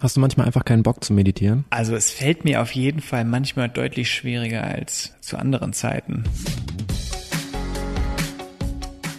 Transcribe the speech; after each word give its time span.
Hast 0.00 0.16
du 0.16 0.20
manchmal 0.20 0.46
einfach 0.46 0.64
keinen 0.64 0.84
Bock 0.84 1.02
zu 1.02 1.12
meditieren? 1.12 1.64
Also 1.70 1.96
es 1.96 2.12
fällt 2.12 2.44
mir 2.44 2.62
auf 2.62 2.70
jeden 2.70 3.00
Fall 3.00 3.24
manchmal 3.24 3.68
deutlich 3.68 4.12
schwieriger 4.12 4.62
als 4.62 5.12
zu 5.20 5.36
anderen 5.36 5.72
Zeiten. 5.72 6.22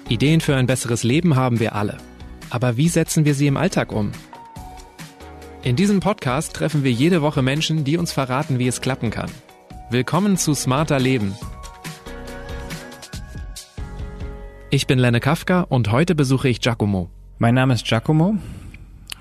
Ideen 0.07 0.39
für 0.39 0.55
ein 0.55 0.67
besseres 0.67 1.03
Leben 1.03 1.35
haben 1.35 1.59
wir 1.59 1.75
alle. 1.75 1.97
Aber 2.49 2.77
wie 2.77 2.87
setzen 2.87 3.25
wir 3.25 3.35
sie 3.35 3.47
im 3.47 3.57
Alltag 3.57 3.91
um? 3.91 4.13
In 5.63 5.75
diesem 5.75 5.99
Podcast 5.99 6.53
treffen 6.53 6.85
wir 6.85 6.93
jede 6.93 7.21
Woche 7.21 7.41
Menschen, 7.41 7.83
die 7.83 7.97
uns 7.97 8.13
verraten, 8.13 8.57
wie 8.57 8.67
es 8.67 8.79
klappen 8.79 9.09
kann. 9.09 9.29
Willkommen 9.89 10.37
zu 10.37 10.53
Smarter 10.53 10.97
Leben. 10.97 11.35
Ich 14.69 14.87
bin 14.87 14.97
Lenne 14.97 15.19
Kafka 15.19 15.63
und 15.63 15.91
heute 15.91 16.15
besuche 16.15 16.47
ich 16.47 16.61
Giacomo. 16.61 17.09
Mein 17.37 17.55
Name 17.55 17.73
ist 17.73 17.85
Giacomo. 17.85 18.37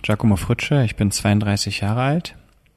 Giacomo 0.08 0.36
Fritsche, 0.36 0.84
ich 0.86 0.96
bin 0.96 1.10
32 1.10 1.80
Jahre 1.80 2.00
alt. 2.00 2.34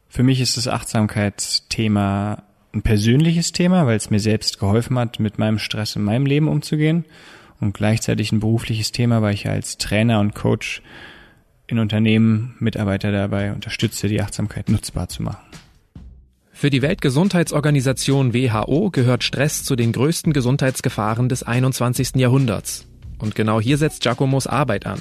Für 0.10 0.22
mich 0.22 0.42
ist 0.42 0.58
das 0.58 0.68
Achtsamkeitsthema 0.68 2.44
ein 2.74 2.82
persönliches 2.82 3.54
Thema, 3.54 3.86
weil 3.86 3.96
es 3.96 4.10
mir 4.10 4.20
selbst 4.20 4.60
geholfen 4.60 5.00
hat, 5.00 5.22
mit 5.22 5.40
meinem 5.40 5.58
Stress 5.58 5.96
in 5.96 6.04
meinem 6.04 6.26
Leben 6.26 6.50
umzugehen 6.50 7.06
und 7.62 7.74
gleichzeitig 7.74 8.34
ein 8.34 8.42
berufliches 8.42 8.92
Thema, 8.92 9.22
weil 9.22 9.34
ich 9.34 9.48
als 9.48 9.78
Trainer 9.78 10.20
und 10.20 10.36
Coach 10.36 10.82
in 11.68 11.80
Unternehmen 11.80 12.58
Mitarbeiter 12.60 13.14
dabei 13.14 13.54
unterstütze, 13.54 14.10
die 14.10 14.22
Achtsamkeit 14.22 14.68
nutzbar 14.68 15.08
zu 15.08 15.24
machen. 15.24 15.46
Für 16.52 16.70
die 16.70 16.82
Weltgesundheitsorganisation 16.82 18.34
WHO 18.34 18.90
gehört 18.90 19.24
Stress 19.24 19.64
zu 19.64 19.78
den 19.78 19.94
größten 19.94 20.34
Gesundheitsgefahren 20.34 21.30
des 21.30 21.44
21. 21.44 22.16
Jahrhunderts. 22.16 22.91
Und 23.22 23.36
genau 23.36 23.62
hier 23.62 23.78
setzt 23.78 24.02
Giacomos 24.02 24.48
Arbeit 24.48 24.88
an. 24.88 25.00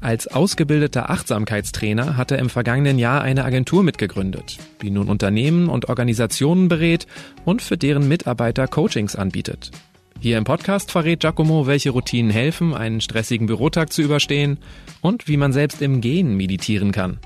Als 0.00 0.26
ausgebildeter 0.26 1.08
Achtsamkeitstrainer 1.08 2.16
hat 2.16 2.32
er 2.32 2.38
im 2.40 2.50
vergangenen 2.50 2.98
Jahr 2.98 3.22
eine 3.22 3.44
Agentur 3.44 3.84
mitgegründet, 3.84 4.58
die 4.82 4.90
nun 4.90 5.08
Unternehmen 5.08 5.68
und 5.68 5.88
Organisationen 5.88 6.68
berät 6.68 7.06
und 7.44 7.62
für 7.62 7.78
deren 7.78 8.08
Mitarbeiter 8.08 8.66
Coachings 8.66 9.14
anbietet. 9.14 9.70
Hier 10.18 10.36
im 10.36 10.44
Podcast 10.44 10.90
verrät 10.90 11.20
Giacomo, 11.20 11.66
welche 11.66 11.90
Routinen 11.90 12.32
helfen, 12.32 12.74
einen 12.74 13.00
stressigen 13.00 13.46
Bürotag 13.46 13.92
zu 13.92 14.02
überstehen 14.02 14.58
und 15.00 15.28
wie 15.28 15.36
man 15.36 15.52
selbst 15.52 15.80
im 15.80 16.00
Gehen 16.00 16.36
meditieren 16.36 16.90
kann. 16.90 17.20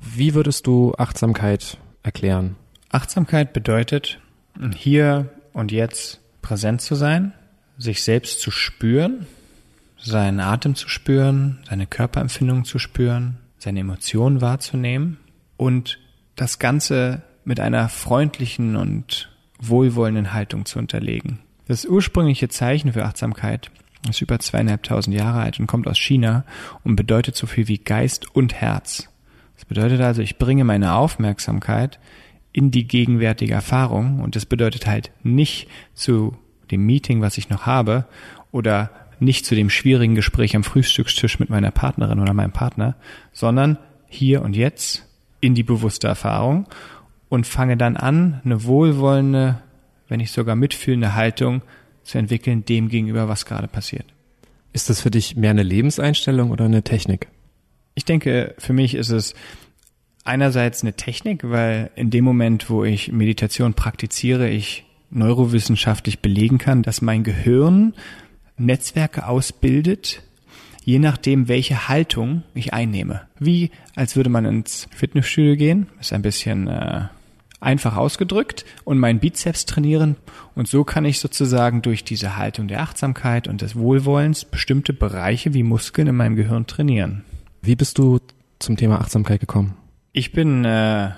Wie 0.00 0.34
würdest 0.34 0.66
du 0.66 0.94
Achtsamkeit 0.96 1.76
erklären? 2.02 2.56
Achtsamkeit 2.88 3.52
bedeutet, 3.52 4.18
hier 4.74 5.28
und 5.52 5.70
jetzt 5.70 6.20
präsent 6.46 6.80
zu 6.80 6.94
sein, 6.94 7.32
sich 7.76 8.04
selbst 8.04 8.40
zu 8.40 8.52
spüren, 8.52 9.26
seinen 9.98 10.38
Atem 10.38 10.76
zu 10.76 10.88
spüren, 10.88 11.58
seine 11.68 11.88
Körperempfindungen 11.88 12.64
zu 12.64 12.78
spüren, 12.78 13.38
seine 13.58 13.80
Emotionen 13.80 14.40
wahrzunehmen 14.40 15.16
und 15.56 15.98
das 16.36 16.60
Ganze 16.60 17.22
mit 17.44 17.58
einer 17.58 17.88
freundlichen 17.88 18.76
und 18.76 19.28
wohlwollenden 19.58 20.32
Haltung 20.34 20.66
zu 20.66 20.78
unterlegen. 20.78 21.40
Das 21.66 21.84
ursprüngliche 21.84 22.48
Zeichen 22.48 22.92
für 22.92 23.04
Achtsamkeit 23.04 23.72
ist 24.08 24.22
über 24.22 24.38
zweieinhalbtausend 24.38 25.16
Jahre 25.16 25.40
alt 25.40 25.58
und 25.58 25.66
kommt 25.66 25.88
aus 25.88 25.98
China 25.98 26.44
und 26.84 26.94
bedeutet 26.94 27.34
so 27.34 27.48
viel 27.48 27.66
wie 27.66 27.78
Geist 27.78 28.36
und 28.36 28.54
Herz. 28.54 29.08
Das 29.56 29.64
bedeutet 29.64 30.00
also, 30.00 30.22
ich 30.22 30.38
bringe 30.38 30.62
meine 30.62 30.94
Aufmerksamkeit 30.94 31.98
in 32.56 32.70
die 32.70 32.88
gegenwärtige 32.88 33.52
Erfahrung 33.52 34.20
und 34.20 34.34
das 34.34 34.46
bedeutet 34.46 34.86
halt 34.86 35.10
nicht 35.22 35.68
zu 35.92 36.38
dem 36.70 36.86
Meeting, 36.86 37.20
was 37.20 37.36
ich 37.36 37.50
noch 37.50 37.66
habe 37.66 38.06
oder 38.50 38.90
nicht 39.20 39.44
zu 39.44 39.54
dem 39.54 39.68
schwierigen 39.68 40.14
Gespräch 40.14 40.56
am 40.56 40.64
Frühstückstisch 40.64 41.38
mit 41.38 41.50
meiner 41.50 41.70
Partnerin 41.70 42.18
oder 42.18 42.32
meinem 42.32 42.52
Partner, 42.52 42.96
sondern 43.34 43.76
hier 44.08 44.40
und 44.40 44.56
jetzt 44.56 45.06
in 45.40 45.54
die 45.54 45.64
bewusste 45.64 46.08
Erfahrung 46.08 46.66
und 47.28 47.46
fange 47.46 47.76
dann 47.76 47.94
an, 47.94 48.40
eine 48.42 48.64
wohlwollende, 48.64 49.60
wenn 50.08 50.18
nicht 50.18 50.32
sogar 50.32 50.56
mitfühlende 50.56 51.14
Haltung 51.14 51.60
zu 52.04 52.16
entwickeln 52.16 52.64
dem 52.64 52.88
gegenüber, 52.88 53.28
was 53.28 53.44
gerade 53.44 53.68
passiert. 53.68 54.06
Ist 54.72 54.88
das 54.88 55.02
für 55.02 55.10
dich 55.10 55.36
mehr 55.36 55.50
eine 55.50 55.62
Lebenseinstellung 55.62 56.50
oder 56.50 56.64
eine 56.64 56.82
Technik? 56.82 57.28
Ich 57.94 58.06
denke, 58.06 58.54
für 58.56 58.72
mich 58.72 58.94
ist 58.94 59.10
es 59.10 59.34
einerseits 60.26 60.82
eine 60.82 60.94
Technik, 60.94 61.48
weil 61.48 61.90
in 61.96 62.10
dem 62.10 62.24
Moment, 62.24 62.70
wo 62.70 62.84
ich 62.84 63.12
Meditation 63.12 63.74
praktiziere, 63.74 64.48
ich 64.48 64.84
neurowissenschaftlich 65.10 66.20
belegen 66.20 66.58
kann, 66.58 66.82
dass 66.82 67.00
mein 67.00 67.22
Gehirn 67.22 67.94
Netzwerke 68.58 69.26
ausbildet, 69.26 70.22
je 70.84 70.98
nachdem, 70.98 71.48
welche 71.48 71.88
Haltung 71.88 72.42
ich 72.54 72.72
einnehme. 72.72 73.22
Wie 73.38 73.70
als 73.94 74.16
würde 74.16 74.30
man 74.30 74.44
ins 74.44 74.88
Fitnessstudio 74.94 75.56
gehen, 75.56 75.86
ist 76.00 76.12
ein 76.12 76.22
bisschen 76.22 76.68
äh, 76.68 77.04
einfach 77.60 77.96
ausgedrückt, 77.96 78.64
und 78.84 78.98
meinen 78.98 79.18
Bizeps 79.18 79.66
trainieren. 79.66 80.16
Und 80.54 80.68
so 80.68 80.84
kann 80.84 81.04
ich 81.04 81.18
sozusagen 81.18 81.82
durch 81.82 82.04
diese 82.04 82.36
Haltung 82.36 82.68
der 82.68 82.80
Achtsamkeit 82.80 83.48
und 83.48 83.62
des 83.62 83.76
Wohlwollens 83.76 84.44
bestimmte 84.44 84.92
Bereiche 84.92 85.54
wie 85.54 85.62
Muskeln 85.62 86.08
in 86.08 86.16
meinem 86.16 86.36
Gehirn 86.36 86.66
trainieren. 86.66 87.24
Wie 87.62 87.76
bist 87.76 87.98
du 87.98 88.20
zum 88.58 88.76
Thema 88.76 89.00
Achtsamkeit 89.00 89.40
gekommen? 89.40 89.74
Ich 90.18 90.32
bin 90.32 90.64
äh, 90.64 91.10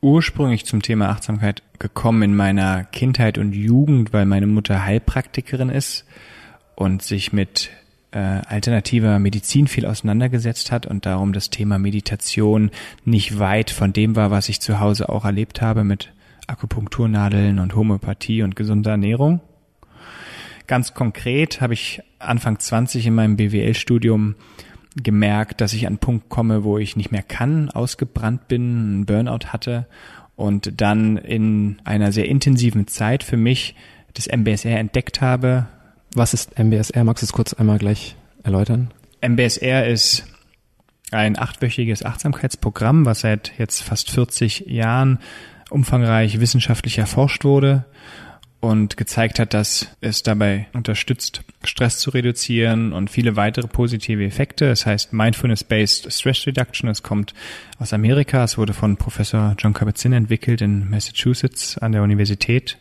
ursprünglich 0.00 0.64
zum 0.64 0.80
Thema 0.80 1.08
Achtsamkeit 1.08 1.64
gekommen 1.80 2.22
in 2.22 2.36
meiner 2.36 2.84
Kindheit 2.84 3.36
und 3.36 3.52
Jugend, 3.52 4.12
weil 4.12 4.26
meine 4.26 4.46
Mutter 4.46 4.84
Heilpraktikerin 4.84 5.70
ist 5.70 6.04
und 6.76 7.02
sich 7.02 7.32
mit 7.32 7.70
äh, 8.12 8.18
alternativer 8.18 9.18
Medizin 9.18 9.66
viel 9.66 9.86
auseinandergesetzt 9.86 10.70
hat 10.70 10.86
und 10.86 11.04
darum 11.04 11.32
das 11.32 11.50
Thema 11.50 11.80
Meditation 11.80 12.70
nicht 13.04 13.40
weit 13.40 13.72
von 13.72 13.92
dem 13.92 14.14
war, 14.14 14.30
was 14.30 14.48
ich 14.48 14.60
zu 14.60 14.78
Hause 14.78 15.08
auch 15.08 15.24
erlebt 15.24 15.60
habe 15.60 15.82
mit 15.82 16.12
Akupunkturnadeln 16.46 17.58
und 17.58 17.74
Homöopathie 17.74 18.44
und 18.44 18.54
gesunder 18.54 18.92
Ernährung. 18.92 19.40
Ganz 20.68 20.94
konkret 20.94 21.60
habe 21.60 21.74
ich 21.74 22.02
Anfang 22.20 22.60
20 22.60 23.04
in 23.04 23.16
meinem 23.16 23.36
BWL-Studium 23.36 24.36
gemerkt, 24.96 25.60
dass 25.60 25.72
ich 25.72 25.86
an 25.86 25.92
einen 25.92 25.98
Punkt 25.98 26.28
komme, 26.28 26.64
wo 26.64 26.78
ich 26.78 26.96
nicht 26.96 27.12
mehr 27.12 27.22
kann, 27.22 27.70
ausgebrannt 27.70 28.48
bin, 28.48 28.62
einen 28.62 29.06
Burnout 29.06 29.48
hatte 29.48 29.86
und 30.36 30.80
dann 30.80 31.16
in 31.16 31.80
einer 31.84 32.12
sehr 32.12 32.28
intensiven 32.28 32.86
Zeit 32.86 33.22
für 33.22 33.36
mich 33.36 33.74
das 34.14 34.28
MBSR 34.28 34.78
entdeckt 34.78 35.20
habe. 35.20 35.66
Was 36.14 36.34
ist 36.34 36.58
MBSR? 36.58 37.04
Magst 37.04 37.22
du 37.22 37.26
es 37.26 37.32
kurz 37.32 37.54
einmal 37.54 37.78
gleich 37.78 38.16
erläutern? 38.42 38.90
MBSR 39.26 39.86
ist 39.86 40.26
ein 41.10 41.38
achtwöchiges 41.38 42.04
Achtsamkeitsprogramm, 42.04 43.06
was 43.06 43.20
seit 43.20 43.52
jetzt 43.58 43.82
fast 43.82 44.10
40 44.10 44.66
Jahren 44.66 45.18
umfangreich 45.70 46.40
wissenschaftlich 46.40 46.98
erforscht 46.98 47.44
wurde 47.44 47.84
und 48.62 48.96
gezeigt 48.96 49.40
hat, 49.40 49.54
dass 49.54 49.88
es 50.00 50.22
dabei 50.22 50.68
unterstützt, 50.72 51.42
Stress 51.64 51.98
zu 51.98 52.10
reduzieren 52.10 52.92
und 52.92 53.10
viele 53.10 53.34
weitere 53.34 53.66
positive 53.66 54.24
Effekte. 54.24 54.70
Es 54.70 54.86
heißt 54.86 55.12
Mindfulness-Based 55.12 56.12
Stress 56.12 56.46
Reduction. 56.46 56.88
Es 56.88 57.02
kommt 57.02 57.34
aus 57.80 57.92
Amerika. 57.92 58.44
Es 58.44 58.56
wurde 58.58 58.72
von 58.72 58.96
Professor 58.96 59.56
John 59.58 59.72
Kabat-Zinn 59.72 60.12
entwickelt 60.12 60.60
in 60.60 60.88
Massachusetts 60.88 61.76
an 61.78 61.90
der 61.90 62.04
Universität. 62.04 62.78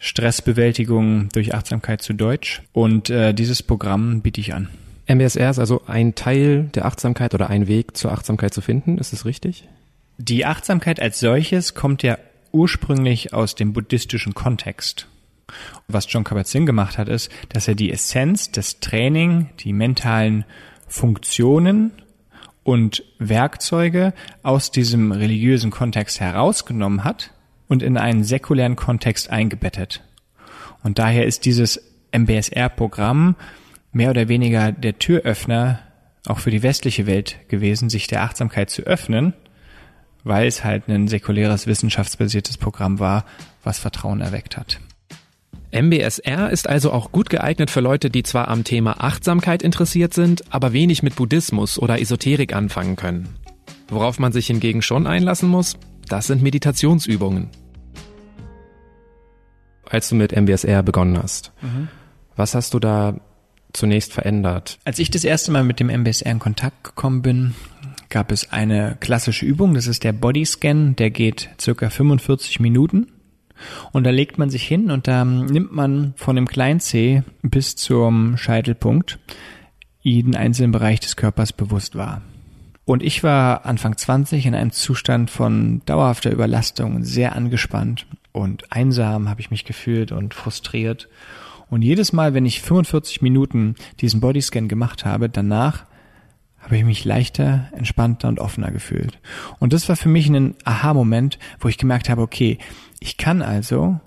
Stressbewältigung 0.00 1.28
durch 1.28 1.54
Achtsamkeit 1.54 2.02
zu 2.02 2.12
Deutsch. 2.12 2.62
Und 2.72 3.10
äh, 3.10 3.32
dieses 3.32 3.62
Programm 3.62 4.22
biete 4.22 4.40
ich 4.40 4.54
an. 4.54 4.70
MBSR 5.06 5.50
ist 5.50 5.60
also 5.60 5.82
ein 5.86 6.16
Teil 6.16 6.64
der 6.74 6.86
Achtsamkeit 6.86 7.32
oder 7.32 7.48
ein 7.48 7.68
Weg 7.68 7.96
zur 7.96 8.10
Achtsamkeit 8.10 8.52
zu 8.52 8.60
finden. 8.60 8.98
Ist 8.98 9.12
das 9.12 9.24
richtig? 9.24 9.68
Die 10.18 10.44
Achtsamkeit 10.46 11.00
als 11.00 11.20
solches 11.20 11.74
kommt 11.74 12.02
ja 12.02 12.18
ursprünglich 12.52 13.32
aus 13.32 13.54
dem 13.54 13.72
buddhistischen 13.72 14.34
Kontext. 14.34 15.08
Was 15.88 16.10
John 16.10 16.24
Kabat-Zinn 16.24 16.66
gemacht 16.66 16.98
hat, 16.98 17.08
ist, 17.08 17.30
dass 17.48 17.68
er 17.68 17.74
die 17.74 17.90
Essenz 17.90 18.50
des 18.50 18.80
Training, 18.80 19.50
die 19.60 19.72
mentalen 19.72 20.44
Funktionen 20.86 21.92
und 22.62 23.04
Werkzeuge 23.18 24.12
aus 24.42 24.70
diesem 24.70 25.12
religiösen 25.12 25.70
Kontext 25.70 26.20
herausgenommen 26.20 27.04
hat 27.04 27.32
und 27.68 27.82
in 27.82 27.96
einen 27.96 28.24
säkulären 28.24 28.76
Kontext 28.76 29.30
eingebettet. 29.30 30.02
Und 30.82 30.98
daher 30.98 31.26
ist 31.26 31.44
dieses 31.44 31.80
MBSR-Programm 32.12 33.36
mehr 33.92 34.10
oder 34.10 34.28
weniger 34.28 34.72
der 34.72 34.98
Türöffner 34.98 35.80
auch 36.26 36.38
für 36.38 36.50
die 36.50 36.62
westliche 36.62 37.06
Welt 37.06 37.36
gewesen, 37.48 37.88
sich 37.88 38.06
der 38.06 38.22
Achtsamkeit 38.22 38.70
zu 38.70 38.82
öffnen 38.82 39.34
weil 40.24 40.46
es 40.46 40.64
halt 40.64 40.88
ein 40.88 41.08
säkuläres, 41.08 41.66
wissenschaftsbasiertes 41.66 42.58
Programm 42.58 42.98
war, 42.98 43.24
was 43.62 43.78
Vertrauen 43.78 44.20
erweckt 44.20 44.56
hat. 44.56 44.80
MBSR 45.72 46.50
ist 46.50 46.68
also 46.68 46.92
auch 46.92 47.12
gut 47.12 47.30
geeignet 47.30 47.70
für 47.70 47.80
Leute, 47.80 48.10
die 48.10 48.24
zwar 48.24 48.48
am 48.48 48.64
Thema 48.64 49.04
Achtsamkeit 49.04 49.62
interessiert 49.62 50.14
sind, 50.14 50.42
aber 50.52 50.72
wenig 50.72 51.02
mit 51.02 51.14
Buddhismus 51.14 51.78
oder 51.78 52.00
Esoterik 52.00 52.54
anfangen 52.54 52.96
können. 52.96 53.28
Worauf 53.88 54.18
man 54.18 54.32
sich 54.32 54.48
hingegen 54.48 54.82
schon 54.82 55.06
einlassen 55.06 55.48
muss, 55.48 55.76
das 56.08 56.26
sind 56.26 56.42
Meditationsübungen. 56.42 57.50
Als 59.88 60.08
du 60.08 60.16
mit 60.16 60.32
MBSR 60.32 60.82
begonnen 60.82 61.20
hast, 61.20 61.52
mhm. 61.62 61.88
was 62.36 62.54
hast 62.54 62.74
du 62.74 62.80
da 62.80 63.14
zunächst 63.72 64.12
verändert? 64.12 64.78
Als 64.84 64.98
ich 64.98 65.10
das 65.10 65.24
erste 65.24 65.52
Mal 65.52 65.62
mit 65.62 65.78
dem 65.78 65.88
MBSR 65.88 66.30
in 66.32 66.38
Kontakt 66.40 66.82
gekommen 66.82 67.22
bin, 67.22 67.54
gab 68.10 68.32
es 68.32 68.52
eine 68.52 68.96
klassische 69.00 69.46
Übung, 69.46 69.74
das 69.74 69.86
ist 69.86 70.04
der 70.04 70.12
Bodyscan, 70.12 70.96
der 70.96 71.10
geht 71.10 71.48
circa 71.60 71.88
45 71.88 72.60
Minuten. 72.60 73.06
Und 73.92 74.04
da 74.04 74.10
legt 74.10 74.38
man 74.38 74.50
sich 74.50 74.66
hin 74.66 74.90
und 74.90 75.06
da 75.06 75.24
nimmt 75.24 75.72
man 75.72 76.14
von 76.16 76.36
dem 76.36 76.48
kleinen 76.48 76.80
C 76.80 77.22
bis 77.42 77.76
zum 77.76 78.36
Scheitelpunkt 78.36 79.18
jeden 80.00 80.34
einzelnen 80.34 80.72
Bereich 80.72 81.00
des 81.00 81.16
Körpers 81.16 81.52
bewusst 81.52 81.94
wahr. 81.94 82.22
Und 82.86 83.02
ich 83.02 83.22
war 83.22 83.66
Anfang 83.66 83.96
20 83.96 84.46
in 84.46 84.54
einem 84.54 84.72
Zustand 84.72 85.30
von 85.30 85.82
dauerhafter 85.84 86.32
Überlastung, 86.32 87.04
sehr 87.04 87.36
angespannt 87.36 88.06
und 88.32 88.72
einsam 88.72 89.28
habe 89.28 89.40
ich 89.40 89.50
mich 89.50 89.64
gefühlt 89.64 90.10
und 90.10 90.34
frustriert. 90.34 91.08
Und 91.68 91.82
jedes 91.82 92.12
Mal, 92.12 92.34
wenn 92.34 92.46
ich 92.46 92.62
45 92.62 93.22
Minuten 93.22 93.76
diesen 94.00 94.20
Bodyscan 94.20 94.66
gemacht 94.66 95.04
habe, 95.04 95.28
danach 95.28 95.84
habe 96.60 96.76
ich 96.76 96.84
mich 96.84 97.04
leichter, 97.04 97.68
entspannter 97.72 98.28
und 98.28 98.38
offener 98.38 98.70
gefühlt. 98.70 99.18
Und 99.58 99.72
das 99.72 99.88
war 99.88 99.96
für 99.96 100.08
mich 100.08 100.28
ein 100.28 100.54
Aha-Moment, 100.64 101.38
wo 101.58 101.68
ich 101.68 101.78
gemerkt 101.78 102.08
habe, 102.08 102.22
okay, 102.22 102.58
ich 103.00 103.16
kann 103.16 103.42
also 103.42 103.98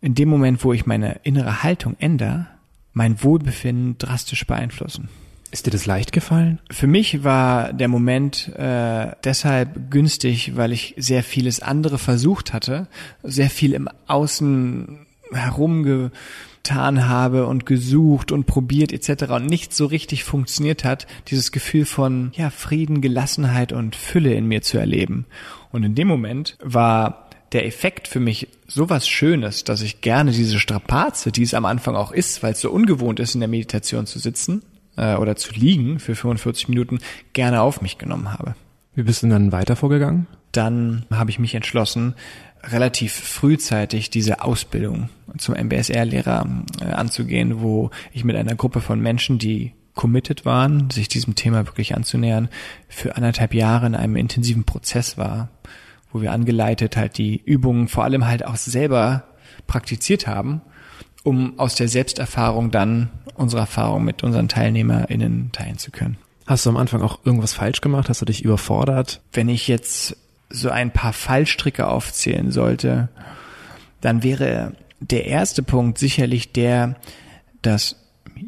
in 0.00 0.14
dem 0.14 0.28
Moment, 0.28 0.62
wo 0.64 0.72
ich 0.72 0.86
meine 0.86 1.20
innere 1.24 1.62
Haltung 1.62 1.96
ändere, 1.98 2.46
mein 2.92 3.22
Wohlbefinden 3.22 3.98
drastisch 3.98 4.46
beeinflussen. 4.46 5.08
Ist 5.50 5.66
dir 5.66 5.70
das 5.70 5.86
leicht 5.86 6.12
gefallen? 6.12 6.58
Für 6.70 6.86
mich 6.86 7.24
war 7.24 7.72
der 7.72 7.88
Moment 7.88 8.48
äh, 8.56 9.12
deshalb 9.24 9.90
günstig, 9.90 10.56
weil 10.56 10.72
ich 10.72 10.94
sehr 10.96 11.22
vieles 11.22 11.60
andere 11.60 11.98
versucht 11.98 12.52
hatte, 12.52 12.88
sehr 13.22 13.50
viel 13.50 13.72
im 13.72 13.88
Außen 14.06 15.05
herumgetan 15.32 17.08
habe 17.08 17.46
und 17.46 17.66
gesucht 17.66 18.32
und 18.32 18.46
probiert 18.46 18.92
etc. 18.92 19.30
und 19.32 19.46
nicht 19.46 19.74
so 19.74 19.86
richtig 19.86 20.24
funktioniert 20.24 20.84
hat, 20.84 21.06
dieses 21.28 21.52
Gefühl 21.52 21.84
von 21.84 22.32
ja 22.34 22.50
Frieden, 22.50 23.00
Gelassenheit 23.00 23.72
und 23.72 23.96
Fülle 23.96 24.34
in 24.34 24.46
mir 24.46 24.62
zu 24.62 24.78
erleben. 24.78 25.26
Und 25.72 25.84
in 25.84 25.94
dem 25.94 26.08
Moment 26.08 26.56
war 26.62 27.30
der 27.52 27.66
Effekt 27.66 28.08
für 28.08 28.20
mich 28.20 28.48
sowas 28.66 29.08
Schönes, 29.08 29.64
dass 29.64 29.80
ich 29.80 30.00
gerne 30.00 30.32
diese 30.32 30.58
Strapaze, 30.58 31.30
die 31.30 31.42
es 31.42 31.54
am 31.54 31.64
Anfang 31.64 31.94
auch 31.94 32.12
ist, 32.12 32.42
weil 32.42 32.52
es 32.52 32.60
so 32.60 32.70
ungewohnt 32.70 33.20
ist, 33.20 33.34
in 33.34 33.40
der 33.40 33.48
Meditation 33.48 34.06
zu 34.06 34.18
sitzen, 34.18 34.62
äh, 34.96 35.16
oder 35.16 35.36
zu 35.36 35.52
liegen 35.52 35.98
für 35.98 36.14
45 36.14 36.68
Minuten 36.68 36.98
gerne 37.32 37.60
auf 37.60 37.80
mich 37.82 37.98
genommen 37.98 38.32
habe. 38.32 38.54
Wie 38.94 39.02
bist 39.02 39.22
du 39.22 39.28
dann 39.28 39.52
weiter 39.52 39.76
vorgegangen? 39.76 40.26
Dann 40.52 41.04
habe 41.10 41.30
ich 41.30 41.38
mich 41.38 41.54
entschlossen, 41.54 42.14
relativ 42.62 43.12
frühzeitig 43.12 44.10
diese 44.10 44.42
Ausbildung 44.42 45.08
zum 45.38 45.54
MBSR-Lehrer 45.54 46.64
äh, 46.80 46.84
anzugehen, 46.84 47.60
wo 47.60 47.90
ich 48.12 48.24
mit 48.24 48.36
einer 48.36 48.54
Gruppe 48.54 48.80
von 48.80 49.00
Menschen, 49.00 49.38
die 49.38 49.72
committed 49.94 50.44
waren, 50.44 50.90
sich 50.90 51.08
diesem 51.08 51.34
Thema 51.34 51.66
wirklich 51.66 51.94
anzunähern, 51.94 52.48
für 52.88 53.16
anderthalb 53.16 53.54
Jahre 53.54 53.86
in 53.86 53.94
einem 53.94 54.16
intensiven 54.16 54.64
Prozess 54.64 55.16
war, 55.16 55.48
wo 56.12 56.20
wir 56.20 56.32
angeleitet 56.32 56.96
halt 56.96 57.18
die 57.18 57.40
Übungen 57.42 57.88
vor 57.88 58.04
allem 58.04 58.26
halt 58.26 58.44
auch 58.44 58.56
selber 58.56 59.24
praktiziert 59.66 60.26
haben 60.26 60.60
um 61.26 61.58
aus 61.58 61.74
der 61.74 61.88
Selbsterfahrung 61.88 62.70
dann 62.70 63.10
unsere 63.34 63.60
Erfahrung 63.60 64.04
mit 64.04 64.22
unseren 64.22 64.48
TeilnehmerInnen 64.48 65.50
teilen 65.50 65.76
zu 65.76 65.90
können. 65.90 66.18
Hast 66.46 66.64
du 66.64 66.70
am 66.70 66.76
Anfang 66.76 67.02
auch 67.02 67.18
irgendwas 67.24 67.52
falsch 67.52 67.80
gemacht? 67.80 68.08
Hast 68.08 68.20
du 68.20 68.24
dich 68.24 68.44
überfordert? 68.44 69.20
Wenn 69.32 69.48
ich 69.48 69.66
jetzt 69.66 70.16
so 70.48 70.70
ein 70.70 70.90
paar 70.90 71.12
Fallstricke 71.12 71.86
aufzählen 71.86 72.50
sollte, 72.50 73.08
dann 74.00 74.22
wäre 74.22 74.72
der 75.00 75.26
erste 75.26 75.62
Punkt 75.62 75.98
sicherlich 75.98 76.52
der, 76.52 76.96
dass 77.62 77.96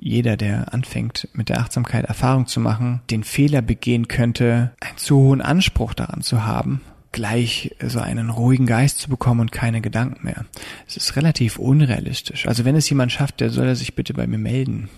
jeder, 0.00 0.36
der 0.36 0.74
anfängt 0.74 1.28
mit 1.32 1.48
der 1.48 1.60
Achtsamkeit 1.60 2.04
Erfahrung 2.04 2.46
zu 2.46 2.60
machen, 2.60 3.00
den 3.10 3.24
Fehler 3.24 3.62
begehen 3.62 4.06
könnte, 4.06 4.72
einen 4.80 4.98
zu 4.98 5.16
hohen 5.16 5.40
Anspruch 5.40 5.94
daran 5.94 6.22
zu 6.22 6.44
haben 6.44 6.82
gleich 7.12 7.74
so 7.82 8.00
einen 8.00 8.30
ruhigen 8.30 8.66
Geist 8.66 8.98
zu 8.98 9.08
bekommen 9.08 9.40
und 9.40 9.52
keine 9.52 9.80
Gedanken 9.80 10.24
mehr. 10.24 10.44
Es 10.86 10.96
ist 10.96 11.16
relativ 11.16 11.58
unrealistisch. 11.58 12.46
Also 12.46 12.64
wenn 12.64 12.76
es 12.76 12.88
jemand 12.88 13.12
schafft, 13.12 13.40
der 13.40 13.50
soll 13.50 13.66
er 13.66 13.76
sich 13.76 13.94
bitte 13.94 14.14
bei 14.14 14.26
mir 14.26 14.38
melden. 14.38 14.88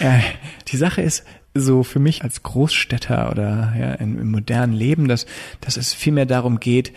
ja, 0.00 0.20
die 0.68 0.76
Sache 0.76 1.02
ist 1.02 1.24
so 1.60 1.82
für 1.82 1.98
mich 1.98 2.22
als 2.22 2.42
Großstädter 2.42 3.30
oder 3.30 3.74
ja, 3.78 3.92
im, 3.94 4.18
im 4.18 4.30
modernen 4.30 4.72
Leben, 4.72 5.08
dass, 5.08 5.26
dass 5.60 5.76
es 5.76 5.94
vielmehr 5.94 6.26
darum 6.26 6.60
geht, 6.60 6.92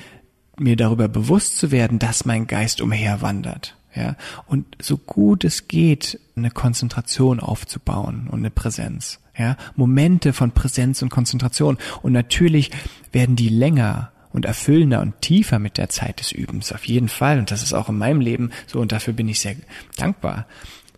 mir 0.57 0.75
darüber 0.75 1.07
bewusst 1.07 1.57
zu 1.57 1.71
werden, 1.71 1.99
dass 1.99 2.25
mein 2.25 2.47
Geist 2.47 2.81
umherwandert. 2.81 3.75
Ja, 3.93 4.15
und 4.45 4.65
so 4.81 4.97
gut 4.97 5.43
es 5.43 5.67
geht, 5.67 6.17
eine 6.37 6.49
Konzentration 6.49 7.41
aufzubauen 7.41 8.29
und 8.31 8.39
eine 8.39 8.49
Präsenz 8.49 9.19
ja, 9.37 9.57
Momente 9.75 10.33
von 10.33 10.51
Präsenz 10.51 11.01
und 11.01 11.09
Konzentration. 11.09 11.77
Und 12.01 12.13
natürlich 12.13 12.71
werden 13.11 13.35
die 13.35 13.49
länger 13.49 14.11
und 14.31 14.45
erfüllender 14.45 15.01
und 15.01 15.19
tiefer 15.21 15.59
mit 15.59 15.77
der 15.77 15.89
Zeit 15.89 16.19
des 16.19 16.31
Übens, 16.31 16.71
auf 16.71 16.85
jeden 16.85 17.09
Fall. 17.09 17.39
Und 17.39 17.51
das 17.51 17.63
ist 17.63 17.73
auch 17.73 17.89
in 17.89 17.97
meinem 17.97 18.21
Leben 18.21 18.51
so 18.67 18.79
und 18.79 18.91
dafür 18.91 19.13
bin 19.13 19.27
ich 19.27 19.39
sehr 19.39 19.55
dankbar. 19.97 20.45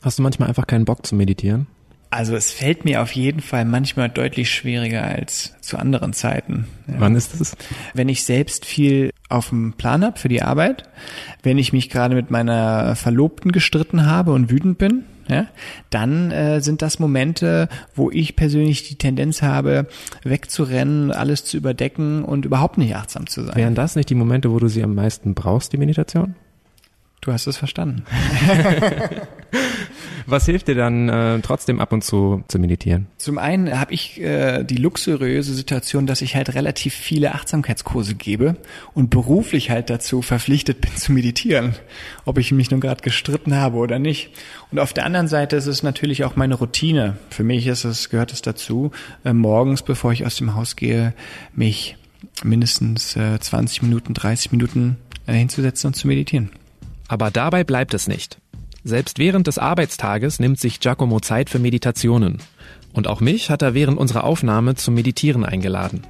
Hast 0.01 0.19
du 0.19 0.23
manchmal 0.23 0.49
einfach 0.49 0.67
keinen 0.67 0.85
Bock 0.85 1.05
zu 1.05 1.15
meditieren? 1.15 1.67
Also 2.13 2.35
es 2.35 2.51
fällt 2.51 2.85
mir 2.85 3.01
auf 3.01 3.11
jeden 3.13 3.41
Fall 3.41 3.65
manchmal 3.65 4.07
deutlich 4.07 4.51
schwieriger 4.51 5.03
als 5.03 5.55
zu 5.61 5.77
anderen 5.77 6.13
Zeiten. 6.13 6.67
Ja. 6.87 6.95
Wann 6.99 7.15
ist 7.15 7.39
das? 7.39 7.57
Wenn 7.95 8.07
ich 8.07 8.23
selbst 8.23 8.65
viel 8.65 9.09
auf 9.29 9.49
dem 9.49 9.73
Plan 9.73 10.05
habe 10.05 10.19
für 10.19 10.29
die 10.29 10.43
Arbeit, 10.43 10.83
wenn 11.41 11.57
ich 11.57 11.73
mich 11.73 11.89
gerade 11.89 12.13
mit 12.13 12.29
meiner 12.29 12.95
Verlobten 12.95 13.51
gestritten 13.51 14.05
habe 14.05 14.31
und 14.31 14.51
wütend 14.51 14.77
bin, 14.77 15.05
ja, 15.27 15.47
dann 15.89 16.29
äh, 16.29 16.61
sind 16.61 16.83
das 16.83 16.99
Momente, 16.99 17.67
wo 17.95 18.11
ich 18.11 18.35
persönlich 18.35 18.87
die 18.87 18.95
Tendenz 18.95 19.41
habe, 19.41 19.87
wegzurennen, 20.23 21.11
alles 21.11 21.45
zu 21.45 21.57
überdecken 21.57 22.23
und 22.23 22.45
überhaupt 22.45 22.77
nicht 22.77 22.95
achtsam 22.95 23.25
zu 23.25 23.43
sein. 23.43 23.55
Wären 23.55 23.73
das 23.73 23.95
nicht 23.95 24.11
die 24.11 24.15
Momente, 24.15 24.51
wo 24.51 24.59
du 24.59 24.67
sie 24.67 24.83
am 24.83 24.93
meisten 24.93 25.33
brauchst, 25.33 25.73
die 25.73 25.77
Meditation? 25.77 26.35
Du 27.21 27.31
hast 27.31 27.47
es 27.47 27.57
verstanden. 27.57 28.03
Was 30.25 30.45
hilft 30.45 30.67
dir 30.67 30.75
dann 30.75 31.09
äh, 31.09 31.39
trotzdem 31.41 31.79
ab 31.79 31.91
und 31.91 32.03
zu 32.03 32.43
zu 32.47 32.59
meditieren? 32.59 33.07
Zum 33.17 33.37
einen 33.37 33.79
habe 33.79 33.93
ich 33.93 34.21
äh, 34.21 34.63
die 34.63 34.77
luxuriöse 34.77 35.53
Situation, 35.53 36.07
dass 36.07 36.21
ich 36.21 36.35
halt 36.35 36.53
relativ 36.53 36.93
viele 36.93 37.33
Achtsamkeitskurse 37.33 38.15
gebe 38.15 38.55
und 38.93 39.09
beruflich 39.09 39.69
halt 39.69 39.89
dazu 39.89 40.21
verpflichtet 40.21 40.81
bin 40.81 40.91
zu 40.95 41.11
meditieren, 41.11 41.75
ob 42.25 42.37
ich 42.37 42.51
mich 42.51 42.71
nun 42.71 42.79
gerade 42.79 43.01
gestritten 43.01 43.55
habe 43.55 43.77
oder 43.77 43.99
nicht. 43.99 44.29
Und 44.71 44.79
auf 44.79 44.93
der 44.93 45.05
anderen 45.05 45.27
Seite 45.27 45.55
ist 45.55 45.67
es 45.67 45.83
natürlich 45.83 46.23
auch 46.23 46.35
meine 46.35 46.55
Routine. 46.55 47.17
Für 47.29 47.43
mich 47.43 47.67
ist 47.67 47.83
es 47.83 48.09
gehört 48.09 48.33
es 48.33 48.41
dazu, 48.41 48.91
äh, 49.25 49.33
morgens, 49.33 49.81
bevor 49.81 50.11
ich 50.11 50.25
aus 50.25 50.35
dem 50.35 50.55
Haus 50.55 50.75
gehe, 50.75 51.13
mich 51.55 51.97
mindestens 52.43 53.15
äh, 53.15 53.39
20 53.39 53.83
Minuten, 53.83 54.13
30 54.13 54.51
Minuten 54.51 54.97
äh, 55.27 55.33
hinzusetzen 55.33 55.87
und 55.87 55.93
zu 55.93 56.07
meditieren. 56.07 56.49
Aber 57.07 57.31
dabei 57.31 57.63
bleibt 57.63 57.93
es 57.93 58.07
nicht. 58.07 58.39
Selbst 58.85 59.17
während 59.17 59.47
des 59.47 59.57
Arbeitstages 59.57 60.39
nimmt 60.39 60.59
sich 60.59 60.81
Giacomo 60.81 61.21
Zeit 61.21 61.49
für 61.49 61.59
Meditationen. 61.59 62.39
Und 62.91 63.07
auch 63.07 63.21
mich 63.21 63.49
hat 63.49 63.61
er 63.61 63.73
während 63.73 63.97
unserer 63.97 64.25
Aufnahme 64.25 64.75
zum 64.75 64.93
Meditieren 64.93 65.45
eingeladen. 65.45 66.05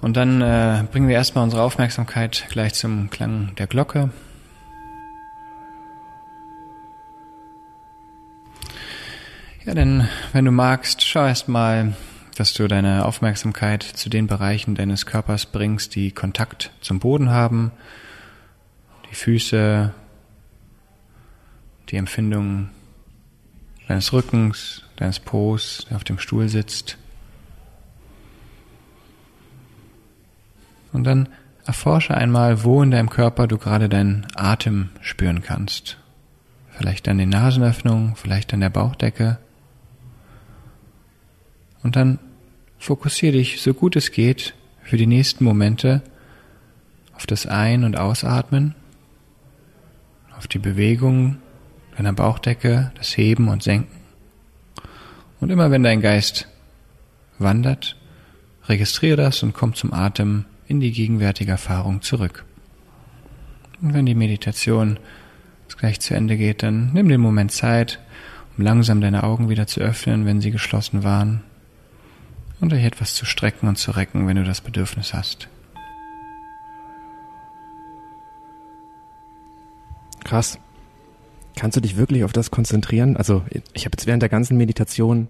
Und 0.00 0.16
dann 0.16 0.42
äh, 0.42 0.84
bringen 0.90 1.08
wir 1.08 1.14
erstmal 1.14 1.44
unsere 1.44 1.62
Aufmerksamkeit 1.62 2.46
gleich 2.50 2.74
zum 2.74 3.10
Klang 3.10 3.54
der 3.56 3.68
Glocke. 3.68 4.10
Ja, 9.64 9.74
denn 9.74 10.08
wenn 10.32 10.44
du 10.44 10.50
magst, 10.50 11.02
schau 11.02 11.26
erstmal, 11.26 11.94
dass 12.36 12.54
du 12.54 12.66
deine 12.68 13.04
Aufmerksamkeit 13.04 13.82
zu 13.82 14.08
den 14.08 14.26
Bereichen 14.26 14.74
deines 14.74 15.06
Körpers 15.06 15.46
bringst, 15.46 15.94
die 15.94 16.10
Kontakt 16.10 16.72
zum 16.80 16.98
Boden 16.98 17.30
haben 17.30 17.72
die 19.10 19.14
Füße, 19.14 19.92
die 21.88 21.96
Empfindung 21.96 22.68
deines 23.86 24.12
Rückens, 24.12 24.82
deines 24.96 25.20
Po's, 25.20 25.86
der 25.88 25.96
auf 25.96 26.04
dem 26.04 26.18
Stuhl 26.18 26.48
sitzt. 26.48 26.98
Und 30.92 31.04
dann 31.04 31.28
erforsche 31.64 32.14
einmal, 32.14 32.64
wo 32.64 32.82
in 32.82 32.90
deinem 32.90 33.10
Körper 33.10 33.46
du 33.46 33.58
gerade 33.58 33.88
deinen 33.88 34.26
Atem 34.34 34.90
spüren 35.00 35.42
kannst. 35.42 35.98
Vielleicht 36.70 37.08
an 37.08 37.18
den 37.18 37.28
Nasenöffnungen, 37.28 38.14
vielleicht 38.16 38.54
an 38.54 38.60
der 38.60 38.70
Bauchdecke. 38.70 39.38
Und 41.82 41.96
dann 41.96 42.18
fokussiere 42.78 43.32
dich, 43.32 43.60
so 43.60 43.74
gut 43.74 43.96
es 43.96 44.12
geht, 44.12 44.54
für 44.82 44.96
die 44.96 45.06
nächsten 45.06 45.44
Momente 45.44 46.02
auf 47.14 47.26
das 47.26 47.46
Ein- 47.46 47.84
und 47.84 47.96
Ausatmen 47.96 48.74
auf 50.38 50.46
die 50.46 50.58
Bewegung 50.58 51.38
deiner 51.96 52.12
Bauchdecke, 52.12 52.92
das 52.94 53.16
Heben 53.16 53.48
und 53.48 53.62
Senken. 53.62 53.98
Und 55.40 55.50
immer 55.50 55.70
wenn 55.70 55.82
dein 55.82 56.00
Geist 56.00 56.48
wandert, 57.38 57.96
registriere 58.66 59.16
das 59.16 59.42
und 59.42 59.52
komm 59.52 59.74
zum 59.74 59.92
Atem 59.92 60.44
in 60.68 60.80
die 60.80 60.92
gegenwärtige 60.92 61.50
Erfahrung 61.50 62.02
zurück. 62.02 62.44
Und 63.82 63.94
wenn 63.94 64.06
die 64.06 64.14
Meditation 64.14 64.98
gleich 65.76 66.00
zu 66.00 66.14
Ende 66.14 66.36
geht, 66.36 66.62
dann 66.62 66.92
nimm 66.92 67.08
den 67.08 67.20
Moment 67.20 67.52
Zeit, 67.52 68.00
um 68.56 68.64
langsam 68.64 69.00
deine 69.00 69.24
Augen 69.24 69.48
wieder 69.48 69.66
zu 69.66 69.80
öffnen, 69.80 70.24
wenn 70.24 70.40
sie 70.40 70.50
geschlossen 70.50 71.04
waren. 71.04 71.42
Und 72.60 72.72
dich 72.72 72.84
etwas 72.84 73.14
zu 73.14 73.24
strecken 73.24 73.68
und 73.68 73.76
zu 73.76 73.92
recken, 73.92 74.26
wenn 74.26 74.36
du 74.36 74.44
das 74.44 74.60
Bedürfnis 74.60 75.14
hast. 75.14 75.48
Krass. 80.28 80.58
Kannst 81.56 81.78
du 81.78 81.80
dich 81.80 81.96
wirklich 81.96 82.22
auf 82.22 82.34
das 82.34 82.50
konzentrieren? 82.50 83.16
Also 83.16 83.44
ich 83.72 83.86
habe 83.86 83.94
jetzt 83.96 84.06
während 84.06 84.20
der 84.20 84.28
ganzen 84.28 84.58
Meditation 84.58 85.28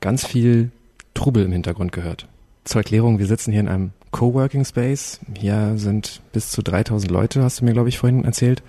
ganz 0.00 0.26
viel 0.26 0.72
Trubel 1.14 1.44
im 1.44 1.52
Hintergrund 1.52 1.92
gehört. 1.92 2.26
Zur 2.64 2.80
Erklärung, 2.80 3.20
wir 3.20 3.26
sitzen 3.26 3.52
hier 3.52 3.60
in 3.60 3.68
einem 3.68 3.92
Coworking 4.10 4.64
Space. 4.64 5.20
Hier 5.38 5.74
sind 5.76 6.20
bis 6.32 6.50
zu 6.50 6.62
3000 6.62 7.12
Leute, 7.12 7.44
hast 7.44 7.60
du 7.60 7.64
mir, 7.64 7.74
glaube 7.74 7.90
ich, 7.90 7.98
vorhin 7.98 8.24
erzählt. 8.24 8.64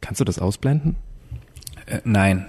Kannst 0.00 0.22
du 0.22 0.24
das 0.24 0.38
ausblenden? 0.38 0.96
Äh, 1.84 1.98
nein. 2.04 2.46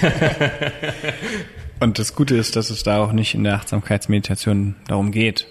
Und 1.78 2.00
das 2.00 2.16
Gute 2.16 2.36
ist, 2.36 2.56
dass 2.56 2.70
es 2.70 2.82
da 2.82 3.04
auch 3.04 3.12
nicht 3.12 3.36
in 3.36 3.44
der 3.44 3.54
Achtsamkeitsmeditation 3.54 4.74
darum 4.88 5.12
geht, 5.12 5.46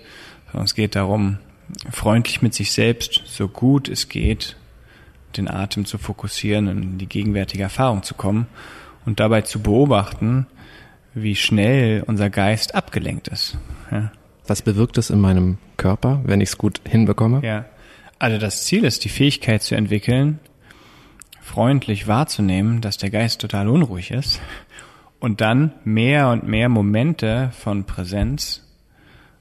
sondern 0.47 0.65
es 0.65 0.75
geht 0.75 0.97
darum, 0.97 1.37
freundlich 1.89 2.41
mit 2.41 2.53
sich 2.53 2.73
selbst, 2.73 3.21
so 3.27 3.47
gut 3.47 3.87
es 3.87 4.09
geht, 4.09 4.57
den 5.37 5.49
Atem 5.49 5.85
zu 5.85 5.97
fokussieren 5.97 6.67
und 6.67 6.81
in 6.81 6.97
die 6.97 7.07
gegenwärtige 7.07 7.63
Erfahrung 7.63 8.03
zu 8.03 8.13
kommen 8.13 8.47
und 9.05 9.19
dabei 9.19 9.41
zu 9.41 9.61
beobachten, 9.61 10.47
wie 11.13 11.35
schnell 11.35 12.03
unser 12.05 12.29
Geist 12.29 12.75
abgelenkt 12.75 13.27
ist. 13.27 13.57
Ja. 13.91 14.11
Was 14.47 14.61
bewirkt 14.61 14.97
es 14.97 15.09
in 15.09 15.19
meinem 15.19 15.57
Körper, 15.77 16.21
wenn 16.23 16.41
ich 16.41 16.49
es 16.49 16.57
gut 16.57 16.81
hinbekomme? 16.87 17.41
Ja. 17.43 17.65
Also 18.17 18.37
das 18.37 18.65
Ziel 18.65 18.83
ist, 18.83 19.05
die 19.05 19.09
Fähigkeit 19.09 19.63
zu 19.63 19.75
entwickeln, 19.75 20.39
freundlich 21.41 22.07
wahrzunehmen, 22.07 22.81
dass 22.81 22.97
der 22.97 23.09
Geist 23.09 23.41
total 23.41 23.69
unruhig 23.69 24.11
ist 24.11 24.41
und 25.19 25.41
dann 25.41 25.73
mehr 25.83 26.29
und 26.29 26.47
mehr 26.47 26.69
Momente 26.69 27.51
von 27.57 27.85
Präsenz 27.85 28.67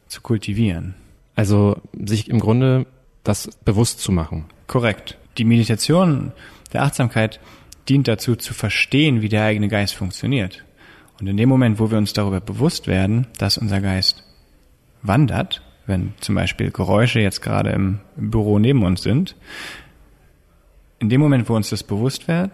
zu 0.07 0.21
kultivieren. 0.21 0.95
Also 1.35 1.81
sich 1.93 2.29
im 2.29 2.41
Grunde 2.41 2.87
das 3.25 3.51
bewusst 3.65 4.01
zu 4.01 4.11
machen. 4.13 4.47
Korrekt. 4.67 5.19
Die 5.39 5.45
Meditation 5.45 6.33
der 6.73 6.83
Achtsamkeit 6.83 7.41
dient 7.89 8.09
dazu 8.09 8.37
zu 8.37 8.55
verstehen, 8.55 9.23
wie 9.23 9.29
der 9.29 9.45
eigene 9.45 9.69
Geist 9.69 9.95
funktioniert. 9.95 10.65
Und 11.21 11.27
in 11.27 11.37
dem 11.37 11.49
Moment, 11.49 11.79
wo 11.79 11.91
wir 11.91 11.99
uns 11.99 12.13
darüber 12.13 12.41
bewusst 12.41 12.87
werden, 12.87 13.27
dass 13.39 13.59
unser 13.59 13.81
Geist 13.81 14.25
wandert, 15.03 15.63
wenn 15.87 16.13
zum 16.21 16.35
Beispiel 16.35 16.71
Geräusche 16.71 17.21
jetzt 17.21 17.41
gerade 17.41 17.71
im, 17.71 18.01
Büro 18.17 18.59
neben 18.59 18.85
uns 18.85 19.03
sind, 19.03 19.37
in 20.99 21.09
dem 21.09 21.21
Moment, 21.21 21.49
wo 21.49 21.57
uns 21.57 21.71
das 21.71 21.83
bewusst 21.83 22.29
wird, 22.29 22.51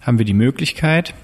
haben 0.00 0.18
wir 0.18 0.24
die 0.24 0.34
Möglichkeit 0.34 1.14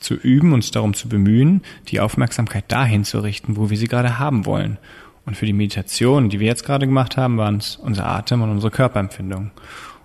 zu 0.00 0.14
üben, 0.14 0.52
uns 0.52 0.70
darum 0.70 0.94
zu 0.94 1.08
bemühen, 1.08 1.62
die 1.88 2.00
Aufmerksamkeit 2.00 2.64
dahin 2.68 3.04
zu 3.04 3.20
richten, 3.20 3.56
wo 3.56 3.70
wir 3.70 3.76
sie 3.76 3.88
gerade 3.88 4.18
haben 4.18 4.44
wollen. 4.44 4.78
Und 5.26 5.36
für 5.36 5.46
die 5.46 5.52
Meditation, 5.52 6.28
die 6.28 6.40
wir 6.40 6.46
jetzt 6.46 6.64
gerade 6.64 6.86
gemacht 6.86 7.16
haben, 7.16 7.38
waren 7.38 7.56
es 7.56 7.76
unser 7.76 8.06
Atem 8.06 8.42
und 8.42 8.50
unsere 8.50 8.70
Körperempfindung. 8.70 9.50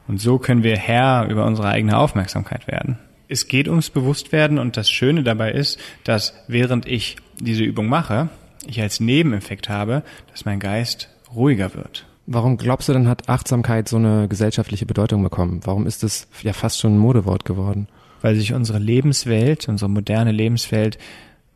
Und 0.09 0.19
so 0.19 0.39
können 0.39 0.63
wir 0.63 0.75
Herr 0.75 1.29
über 1.29 1.45
unsere 1.45 1.69
eigene 1.69 1.97
Aufmerksamkeit 1.97 2.67
werden 2.67 2.97
es 3.29 3.47
geht 3.47 3.67
ums 3.67 3.91
Bewusstwerden 3.91 4.57
und 4.57 4.75
das 4.75 4.89
Schöne 4.89 5.23
dabei 5.23 5.51
ist, 5.51 5.79
dass 6.03 6.33
während 6.47 6.85
ich 6.87 7.15
diese 7.39 7.63
Übung 7.63 7.87
mache, 7.87 8.29
ich 8.67 8.81
als 8.81 8.99
Nebeneffekt 8.99 9.69
habe, 9.69 10.03
dass 10.31 10.45
mein 10.45 10.59
Geist 10.59 11.09
ruhiger 11.33 11.75
wird. 11.75 12.05
Warum 12.25 12.57
glaubst 12.57 12.89
du 12.89 12.93
denn, 12.93 13.07
hat 13.07 13.29
Achtsamkeit 13.29 13.87
so 13.87 13.97
eine 13.97 14.27
gesellschaftliche 14.27 14.85
Bedeutung 14.85 15.23
bekommen? 15.23 15.61
Warum 15.63 15.87
ist 15.87 16.03
es 16.03 16.27
ja 16.41 16.53
fast 16.53 16.79
schon 16.79 16.95
ein 16.95 16.99
Modewort 16.99 17.45
geworden? 17.45 17.87
Weil 18.21 18.35
sich 18.35 18.53
unsere 18.53 18.79
Lebenswelt, 18.79 19.69
unsere 19.69 19.89
moderne 19.89 20.31
Lebenswelt 20.31 20.97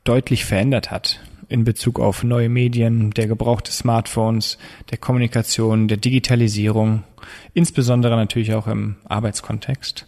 deutlich 0.03 0.45
verändert 0.45 0.91
hat 0.91 1.19
in 1.49 1.63
Bezug 1.63 1.99
auf 1.99 2.23
neue 2.23 2.49
Medien, 2.49 3.11
der 3.11 3.27
Gebrauch 3.27 3.61
des 3.61 3.79
Smartphones, 3.79 4.57
der 4.91 4.97
Kommunikation, 4.97 5.87
der 5.87 5.97
Digitalisierung, 5.97 7.03
insbesondere 7.53 8.15
natürlich 8.15 8.53
auch 8.53 8.67
im 8.67 8.95
Arbeitskontext, 9.05 10.07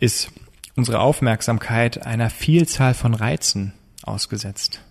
ist 0.00 0.32
unsere 0.76 1.00
Aufmerksamkeit 1.00 2.06
einer 2.06 2.30
Vielzahl 2.30 2.94
von 2.94 3.14
Reizen 3.14 3.72
ausgesetzt. 4.02 4.82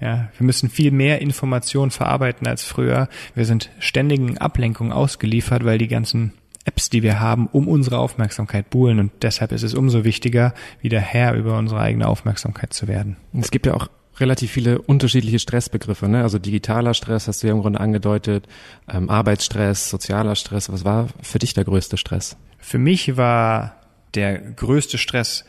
Ja, 0.00 0.28
wir 0.36 0.44
müssen 0.44 0.68
viel 0.68 0.90
mehr 0.90 1.22
Informationen 1.22 1.90
verarbeiten 1.90 2.46
als 2.46 2.64
früher. 2.64 3.08
Wir 3.34 3.46
sind 3.46 3.70
ständigen 3.78 4.36
Ablenkungen 4.38 4.92
ausgeliefert, 4.92 5.64
weil 5.64 5.78
die 5.78 5.88
ganzen 5.88 6.32
Apps, 6.66 6.90
die 6.90 7.02
wir 7.02 7.20
haben, 7.20 7.46
um 7.46 7.68
unsere 7.68 7.98
Aufmerksamkeit 7.98 8.68
buhlen. 8.68 8.98
Und 8.98 9.12
deshalb 9.22 9.52
ist 9.52 9.62
es 9.62 9.72
umso 9.72 10.04
wichtiger, 10.04 10.52
wieder 10.82 11.00
Herr 11.00 11.34
über 11.34 11.56
unsere 11.56 11.80
eigene 11.80 12.08
Aufmerksamkeit 12.08 12.74
zu 12.74 12.88
werden. 12.88 13.16
Es 13.32 13.50
gibt 13.50 13.66
ja 13.66 13.74
auch 13.74 13.88
relativ 14.18 14.50
viele 14.50 14.80
unterschiedliche 14.80 15.38
Stressbegriffe, 15.38 16.08
ne? 16.08 16.22
Also 16.22 16.38
digitaler 16.38 16.94
Stress 16.94 17.28
hast 17.28 17.42
du 17.42 17.48
ja 17.48 17.52
im 17.52 17.60
Grunde 17.60 17.80
angedeutet, 17.80 18.46
ähm, 18.88 19.10
Arbeitsstress, 19.10 19.90
sozialer 19.90 20.36
Stress. 20.36 20.70
Was 20.70 20.84
war 20.84 21.08
für 21.22 21.38
dich 21.38 21.54
der 21.54 21.64
größte 21.64 21.96
Stress? 21.96 22.36
Für 22.58 22.78
mich 22.78 23.16
war 23.16 23.76
der 24.14 24.38
größte 24.38 24.98
Stress 24.98 25.44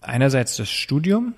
einerseits 0.00 0.56
das 0.56 0.70
Studium, 0.70 1.34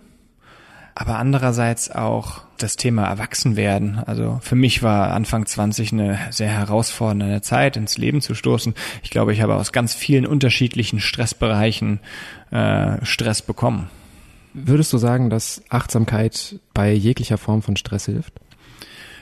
aber 0.94 1.18
andererseits 1.18 1.90
auch 1.90 2.42
das 2.58 2.76
Thema 2.76 3.06
Erwachsenwerden. 3.06 3.98
Also 3.98 4.38
für 4.42 4.54
mich 4.54 4.82
war 4.82 5.12
Anfang 5.12 5.44
20 5.44 5.92
eine 5.92 6.18
sehr 6.30 6.48
herausfordernde 6.48 7.40
Zeit, 7.40 7.76
ins 7.76 7.98
Leben 7.98 8.20
zu 8.20 8.34
stoßen. 8.34 8.74
Ich 9.02 9.10
glaube, 9.10 9.32
ich 9.32 9.40
habe 9.40 9.56
aus 9.56 9.72
ganz 9.72 9.94
vielen 9.94 10.26
unterschiedlichen 10.26 11.00
Stressbereichen 11.00 12.00
äh, 12.52 13.04
Stress 13.04 13.42
bekommen. 13.42 13.90
Würdest 14.54 14.92
du 14.92 14.98
sagen, 14.98 15.30
dass 15.30 15.62
Achtsamkeit 15.68 16.60
bei 16.74 16.92
jeglicher 16.92 17.38
Form 17.38 17.60
von 17.60 17.76
Stress 17.76 18.06
hilft? 18.06 18.32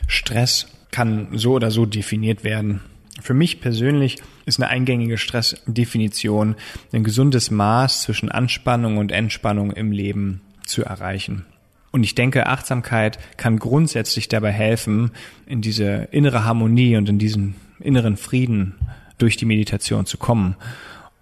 Stress 0.06 0.66
kann 0.90 1.28
so 1.32 1.52
oder 1.54 1.70
so 1.70 1.86
definiert 1.86 2.44
werden. 2.44 2.82
Für 3.22 3.32
mich 3.32 3.62
persönlich 3.62 4.18
ist 4.44 4.60
eine 4.60 4.68
eingängige 4.68 5.16
Stressdefinition 5.16 6.56
ein 6.92 7.02
gesundes 7.02 7.50
Maß 7.50 8.02
zwischen 8.02 8.30
Anspannung 8.30 8.98
und 8.98 9.10
Entspannung 9.10 9.72
im 9.72 9.90
Leben 9.90 10.42
zu 10.66 10.84
erreichen. 10.84 11.46
Und 11.92 12.04
ich 12.04 12.14
denke, 12.14 12.46
Achtsamkeit 12.46 13.18
kann 13.38 13.58
grundsätzlich 13.58 14.28
dabei 14.28 14.52
helfen, 14.52 15.12
in 15.46 15.62
diese 15.62 16.08
innere 16.10 16.44
Harmonie 16.44 16.96
und 16.96 17.08
in 17.08 17.18
diesen 17.18 17.54
inneren 17.80 18.18
Frieden 18.18 18.74
durch 19.16 19.38
die 19.38 19.46
Meditation 19.46 20.04
zu 20.04 20.18
kommen. 20.18 20.56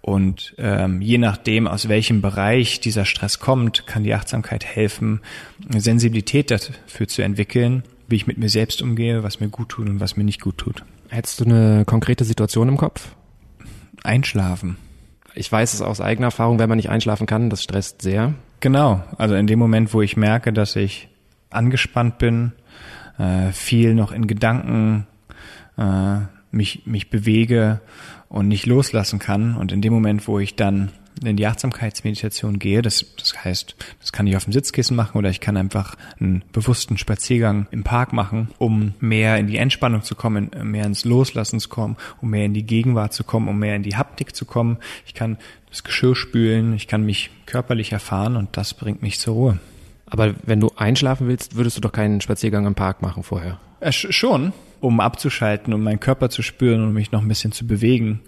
Und 0.01 0.55
ähm, 0.57 1.01
je 1.01 1.19
nachdem, 1.19 1.67
aus 1.67 1.87
welchem 1.87 2.21
Bereich 2.21 2.79
dieser 2.79 3.05
Stress 3.05 3.39
kommt, 3.39 3.85
kann 3.85 4.03
die 4.03 4.13
Achtsamkeit 4.13 4.65
helfen, 4.65 5.21
eine 5.69 5.79
Sensibilität 5.79 6.49
dafür 6.49 7.07
zu 7.07 7.21
entwickeln, 7.21 7.83
wie 8.07 8.15
ich 8.15 8.27
mit 8.27 8.39
mir 8.39 8.49
selbst 8.49 8.81
umgehe, 8.81 9.23
was 9.23 9.39
mir 9.39 9.49
gut 9.49 9.69
tut 9.69 9.87
und 9.87 9.99
was 9.99 10.17
mir 10.17 10.23
nicht 10.23 10.41
gut 10.41 10.57
tut. 10.57 10.83
Hättest 11.09 11.39
du 11.39 11.45
eine 11.45 11.85
konkrete 11.85 12.23
Situation 12.23 12.67
im 12.67 12.77
Kopf? 12.77 13.15
Einschlafen. 14.03 14.77
Ich 15.35 15.51
weiß 15.51 15.73
es 15.73 15.81
aus 15.81 16.01
eigener 16.01 16.27
Erfahrung, 16.27 16.57
wenn 16.57 16.67
man 16.67 16.77
nicht 16.77 16.89
einschlafen 16.89 17.27
kann, 17.27 17.49
das 17.49 17.63
stresst 17.63 18.01
sehr. 18.01 18.33
Genau, 18.59 19.03
also 19.17 19.35
in 19.35 19.47
dem 19.47 19.59
Moment, 19.59 19.93
wo 19.93 20.01
ich 20.01 20.17
merke, 20.17 20.51
dass 20.51 20.75
ich 20.75 21.09
angespannt 21.51 22.17
bin, 22.17 22.53
äh, 23.17 23.51
viel 23.51 23.93
noch 23.93 24.11
in 24.11 24.27
Gedanken 24.27 25.07
äh, 25.77 26.17
mich, 26.51 26.85
mich 26.85 27.09
bewege 27.09 27.81
und 28.31 28.47
nicht 28.47 28.65
loslassen 28.65 29.19
kann. 29.19 29.55
Und 29.55 29.71
in 29.71 29.81
dem 29.81 29.93
Moment, 29.93 30.27
wo 30.27 30.39
ich 30.39 30.55
dann 30.55 30.91
in 31.23 31.35
die 31.35 31.45
Achtsamkeitsmeditation 31.45 32.57
gehe, 32.57 32.81
das, 32.81 33.05
das 33.17 33.43
heißt, 33.43 33.75
das 33.99 34.11
kann 34.11 34.25
ich 34.25 34.37
auf 34.37 34.45
dem 34.45 34.53
Sitzkissen 34.53 34.95
machen 34.95 35.17
oder 35.17 35.29
ich 35.29 35.41
kann 35.41 35.57
einfach 35.57 35.95
einen 36.19 36.43
bewussten 36.53 36.97
Spaziergang 36.97 37.67
im 37.71 37.83
Park 37.83 38.13
machen, 38.13 38.49
um 38.57 38.93
mehr 38.99 39.37
in 39.37 39.47
die 39.47 39.57
Entspannung 39.57 40.03
zu 40.03 40.15
kommen, 40.15 40.49
mehr 40.63 40.85
ins 40.85 41.03
Loslassen 41.03 41.59
zu 41.59 41.67
kommen, 41.67 41.97
um 42.21 42.29
mehr 42.29 42.45
in 42.45 42.53
die 42.53 42.65
Gegenwart 42.65 43.13
zu 43.13 43.25
kommen, 43.25 43.49
um 43.49 43.59
mehr 43.59 43.75
in 43.75 43.83
die 43.83 43.97
Haptik 43.97 44.33
zu 44.33 44.45
kommen. 44.45 44.77
Ich 45.05 45.13
kann 45.13 45.37
das 45.69 45.83
Geschirr 45.83 46.15
spülen, 46.15 46.73
ich 46.73 46.87
kann 46.87 47.05
mich 47.05 47.29
körperlich 47.45 47.91
erfahren 47.91 48.37
und 48.37 48.55
das 48.55 48.73
bringt 48.73 49.01
mich 49.01 49.19
zur 49.19 49.33
Ruhe. 49.33 49.59
Aber 50.05 50.35
wenn 50.43 50.59
du 50.61 50.71
einschlafen 50.77 51.27
willst, 51.27 51.55
würdest 51.55 51.77
du 51.77 51.81
doch 51.81 51.91
keinen 51.91 52.21
Spaziergang 52.21 52.65
im 52.65 52.75
Park 52.75 53.01
machen 53.01 53.23
vorher? 53.23 53.59
Äh, 53.81 53.91
schon, 53.91 54.53
um 54.81 54.99
abzuschalten, 54.99 55.73
um 55.73 55.83
meinen 55.83 55.99
Körper 55.99 56.29
zu 56.29 56.41
spüren 56.41 56.83
und 56.83 56.93
mich 56.93 57.11
noch 57.11 57.21
ein 57.21 57.27
bisschen 57.27 57.51
zu 57.51 57.65
bewegen. 57.65 58.21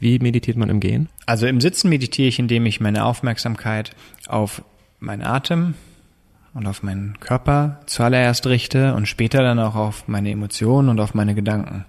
Wie 0.00 0.18
meditiert 0.18 0.56
man 0.56 0.68
im 0.68 0.80
Gehen? 0.80 1.08
Also 1.24 1.46
im 1.46 1.60
Sitzen 1.60 1.88
meditiere 1.88 2.28
ich, 2.28 2.38
indem 2.38 2.66
ich 2.66 2.80
meine 2.80 3.04
Aufmerksamkeit 3.04 3.92
auf 4.26 4.62
meinen 5.00 5.22
Atem 5.22 5.74
und 6.52 6.66
auf 6.66 6.82
meinen 6.82 7.18
Körper 7.20 7.80
zuallererst 7.86 8.46
richte 8.46 8.94
und 8.94 9.06
später 9.06 9.42
dann 9.42 9.58
auch 9.58 9.74
auf 9.76 10.08
meine 10.08 10.30
Emotionen 10.30 10.88
und 10.88 11.00
auf 11.00 11.14
meine 11.14 11.34
Gedanken. 11.34 11.84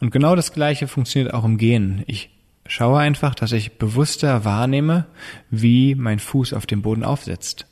Und 0.00 0.10
genau 0.10 0.36
das 0.36 0.52
Gleiche 0.52 0.88
funktioniert 0.88 1.32
auch 1.32 1.44
im 1.44 1.58
Gehen. 1.58 2.02
Ich 2.06 2.30
schaue 2.66 2.98
einfach, 2.98 3.34
dass 3.34 3.52
ich 3.52 3.78
bewusster 3.78 4.44
wahrnehme, 4.44 5.06
wie 5.50 5.94
mein 5.94 6.18
Fuß 6.18 6.52
auf 6.52 6.66
dem 6.66 6.82
Boden 6.82 7.04
aufsetzt. 7.04 7.66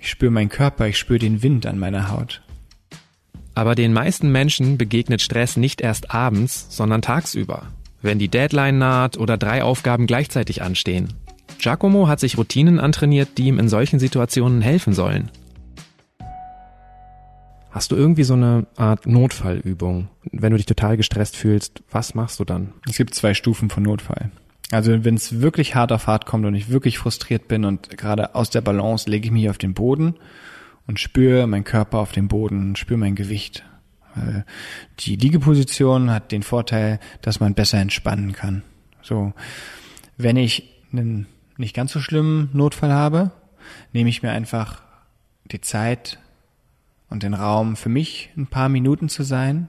Ich 0.00 0.10
spüre 0.10 0.30
meinen 0.30 0.48
Körper, 0.48 0.86
ich 0.86 0.98
spüre 0.98 1.18
den 1.18 1.42
Wind 1.42 1.66
an 1.66 1.78
meiner 1.78 2.10
Haut. 2.10 2.42
Aber 3.58 3.74
den 3.74 3.92
meisten 3.92 4.30
Menschen 4.30 4.78
begegnet 4.78 5.20
Stress 5.20 5.56
nicht 5.56 5.80
erst 5.80 6.12
abends, 6.12 6.68
sondern 6.70 7.02
tagsüber 7.02 7.66
wenn 8.02 8.18
die 8.18 8.28
Deadline 8.28 8.78
naht 8.78 9.16
oder 9.16 9.36
drei 9.36 9.62
Aufgaben 9.62 10.06
gleichzeitig 10.06 10.62
anstehen. 10.62 11.08
Giacomo 11.58 12.06
hat 12.06 12.20
sich 12.20 12.38
Routinen 12.38 12.78
antrainiert, 12.78 13.30
die 13.38 13.46
ihm 13.46 13.58
in 13.58 13.68
solchen 13.68 13.98
Situationen 13.98 14.62
helfen 14.62 14.92
sollen. 14.92 15.30
Hast 17.70 17.92
du 17.92 17.96
irgendwie 17.96 18.24
so 18.24 18.34
eine 18.34 18.66
Art 18.76 19.06
Notfallübung? 19.06 20.08
Wenn 20.30 20.52
du 20.52 20.56
dich 20.56 20.66
total 20.66 20.96
gestresst 20.96 21.36
fühlst, 21.36 21.82
was 21.90 22.14
machst 22.14 22.40
du 22.40 22.44
dann? 22.44 22.72
Es 22.88 22.96
gibt 22.96 23.14
zwei 23.14 23.34
Stufen 23.34 23.70
von 23.70 23.82
Notfall. 23.82 24.30
Also 24.70 25.04
wenn 25.04 25.14
es 25.14 25.40
wirklich 25.40 25.74
hart 25.74 25.92
auf 25.92 26.06
hart 26.06 26.26
kommt 26.26 26.46
und 26.46 26.54
ich 26.54 26.70
wirklich 26.70 26.98
frustriert 26.98 27.48
bin 27.48 27.64
und 27.64 27.96
gerade 27.96 28.34
aus 28.34 28.50
der 28.50 28.60
Balance 28.60 29.08
lege 29.08 29.26
ich 29.26 29.32
mich 29.32 29.50
auf 29.50 29.58
den 29.58 29.74
Boden 29.74 30.14
und 30.88 30.98
spüre 30.98 31.46
meinen 31.46 31.62
Körper 31.62 31.98
auf 31.98 32.10
dem 32.10 32.26
Boden, 32.26 32.74
spüre 32.74 32.98
mein 32.98 33.14
Gewicht. 33.14 33.62
Die 34.98 35.14
Liegeposition 35.14 36.10
hat 36.10 36.32
den 36.32 36.42
Vorteil, 36.42 36.98
dass 37.22 37.38
man 37.38 37.54
besser 37.54 37.78
entspannen 37.78 38.32
kann. 38.32 38.62
So, 39.02 39.32
wenn 40.16 40.36
ich 40.36 40.74
einen 40.90 41.26
nicht 41.56 41.76
ganz 41.76 41.92
so 41.92 42.00
schlimmen 42.00 42.48
Notfall 42.52 42.92
habe, 42.92 43.30
nehme 43.92 44.08
ich 44.08 44.22
mir 44.22 44.32
einfach 44.32 44.82
die 45.44 45.60
Zeit 45.60 46.18
und 47.10 47.22
den 47.22 47.34
Raum 47.34 47.76
für 47.76 47.90
mich 47.90 48.30
ein 48.36 48.46
paar 48.46 48.68
Minuten 48.68 49.08
zu 49.08 49.22
sein, 49.22 49.68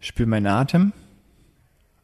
spüre 0.00 0.28
meinen 0.28 0.46
Atem, 0.46 0.92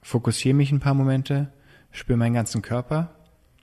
fokussiere 0.02 0.54
mich 0.54 0.70
ein 0.70 0.80
paar 0.80 0.94
Momente, 0.94 1.52
spüre 1.90 2.16
meinen 2.16 2.34
ganzen 2.34 2.62
Körper, 2.62 3.10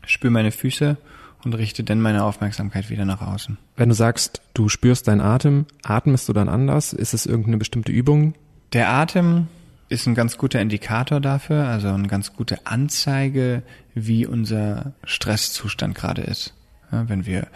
spüre 0.06 0.32
meine 0.32 0.52
Füße 0.52 0.98
und 1.46 1.54
richte 1.54 1.84
dann 1.84 2.02
meine 2.02 2.24
Aufmerksamkeit 2.24 2.90
wieder 2.90 3.06
nach 3.06 3.22
außen. 3.22 3.58
Wenn 3.76 3.90
du 3.90 3.96
sagst, 3.96 4.42
du 4.54 4.70
spürst 4.70 5.08
deinen 5.08 5.22
Atem, 5.22 5.66
atmest 5.84 6.30
du 6.30 6.34
dann 6.34 6.50
anders? 6.50 6.94
Ist 6.94 7.14
es 7.14 7.26
irgendeine 7.26 7.58
bestimmte 7.58 7.92
Übung? 7.92 8.34
Der 8.74 8.90
Atem 8.90 9.48
ist 9.90 10.08
ein 10.08 10.16
ganz 10.16 10.38
guter 10.38 10.60
Indikator 10.60 11.20
dafür, 11.20 11.68
also 11.68 11.90
eine 11.90 12.08
ganz 12.08 12.34
gute 12.34 12.66
Anzeige, 12.66 13.64
wie 13.94 14.26
unser 14.26 14.94
Stresszustand 15.04 15.96
gerade 15.96 16.24
ist. 16.24 16.54
Ja, 16.92 17.08
wenn 17.10 17.26
wir 17.26 17.48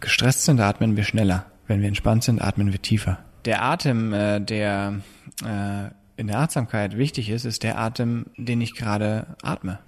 gestresst 0.00 0.44
sind, 0.44 0.60
atmen 0.60 0.96
wir 0.96 1.04
schneller. 1.04 1.46
Wenn 1.66 1.80
wir 1.80 1.88
entspannt 1.88 2.24
sind, 2.24 2.40
atmen 2.40 2.72
wir 2.72 2.80
tiefer. 2.80 3.18
Der 3.44 3.62
Atem, 3.62 4.12
äh, 4.12 4.40
der 4.40 5.00
äh, 5.44 5.90
in 6.16 6.28
der 6.28 6.38
Achtsamkeit 6.40 6.96
wichtig 6.96 7.30
ist, 7.30 7.44
ist 7.44 7.62
der 7.62 7.78
Atem, 7.78 8.26
den 8.36 8.60
ich 8.60 8.74
gerade 8.74 9.36
atme. 9.42 9.78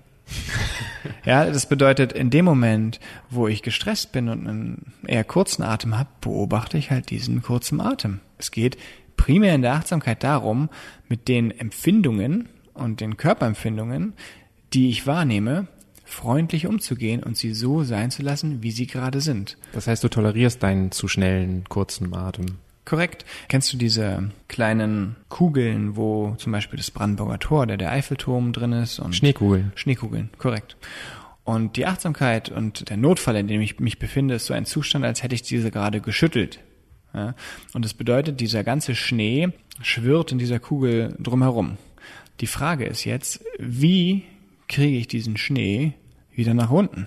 Ja, 1.25 1.45
das 1.47 1.69
bedeutet, 1.69 2.13
in 2.13 2.31
dem 2.31 2.45
Moment, 2.45 3.01
wo 3.31 3.49
ich 3.49 3.63
gestresst 3.63 4.13
bin 4.13 4.29
und 4.29 4.47
einen 4.47 4.93
eher 5.07 5.25
kurzen 5.25 5.63
Atem 5.63 5.99
habe, 5.99 6.11
beobachte 6.21 6.79
ich 6.79 6.91
halt 6.91 7.11
diesen 7.11 7.43
kurzen 7.43 7.81
Atem. 7.81 8.21
Es 8.39 8.51
geht 8.51 8.77
primär 9.17 9.55
in 9.55 9.63
der 9.63 9.75
Achtsamkeit 9.75 10.23
darum, 10.23 10.69
mit 11.09 11.29
den 11.29 11.51
Empfindungen 11.51 12.49
und 12.75 13.01
den 13.01 13.17
Körperempfindungen, 13.17 14.15
die 14.73 14.91
ich 14.91 15.07
wahrnehme, 15.07 15.67
freundlich 16.05 16.67
umzugehen 16.67 17.23
und 17.23 17.37
sie 17.37 17.53
so 17.53 17.85
sein 17.85 18.11
zu 18.11 18.23
lassen, 18.23 18.63
wie 18.63 18.71
sie 18.71 18.87
gerade 18.87 19.21
sind. 19.21 19.59
Das 19.73 19.87
heißt, 19.87 20.03
du 20.03 20.09
tolerierst 20.09 20.63
deinen 20.63 20.91
zu 20.91 21.09
schnellen, 21.09 21.65
kurzen 21.69 22.15
Atem. 22.15 22.59
Korrekt. 22.89 23.27
Kennst 23.49 23.71
du 23.71 23.77
diese 23.77 24.31
kleinen 24.49 25.17
Kugeln, 25.29 25.95
wo 25.95 26.35
zum 26.39 26.53
Beispiel 26.53 26.79
das 26.79 26.91
Brandenburger 26.91 27.39
Tor 27.39 27.63
oder 27.63 27.77
der 27.77 27.93
Eiffelturm 27.93 28.55
drin 28.55 28.73
ist? 28.73 28.99
Und 28.99 29.15
Schneekugeln. 29.15 29.73
Schneekugeln, 29.75 30.31
korrekt. 30.39 30.79
Und 31.45 31.77
die 31.77 31.85
Achtsamkeit 31.85 32.49
und 32.49 32.89
der 32.89 32.97
Notfall, 32.97 33.37
in 33.37 33.47
dem 33.47 33.61
ich 33.61 33.79
mich 33.79 33.99
befinde, 33.99 34.37
ist 34.37 34.47
so 34.47 34.55
ein 34.55 34.65
Zustand, 34.65 35.05
als 35.05 35.23
hätte 35.23 35.35
ich 35.35 35.43
diese 35.43 35.71
gerade 35.71 36.01
geschüttelt. 36.01 36.61
Ja? 37.13 37.35
Und 37.75 37.85
das 37.85 37.93
bedeutet, 37.93 38.41
dieser 38.41 38.65
ganze 38.65 38.95
Schnee 38.95 39.51
schwirrt 39.83 40.33
in 40.33 40.39
dieser 40.39 40.59
Kugel 40.59 41.15
drumherum. 41.19 41.77
Die 42.41 42.47
Frage 42.47 42.87
ist 42.87 43.05
jetzt, 43.05 43.45
wie 43.59 44.25
kriege 44.67 44.97
ich 44.97 45.09
diesen 45.09 45.37
Schnee 45.37 45.93
wieder 46.33 46.55
nach 46.55 46.71
unten? 46.71 47.07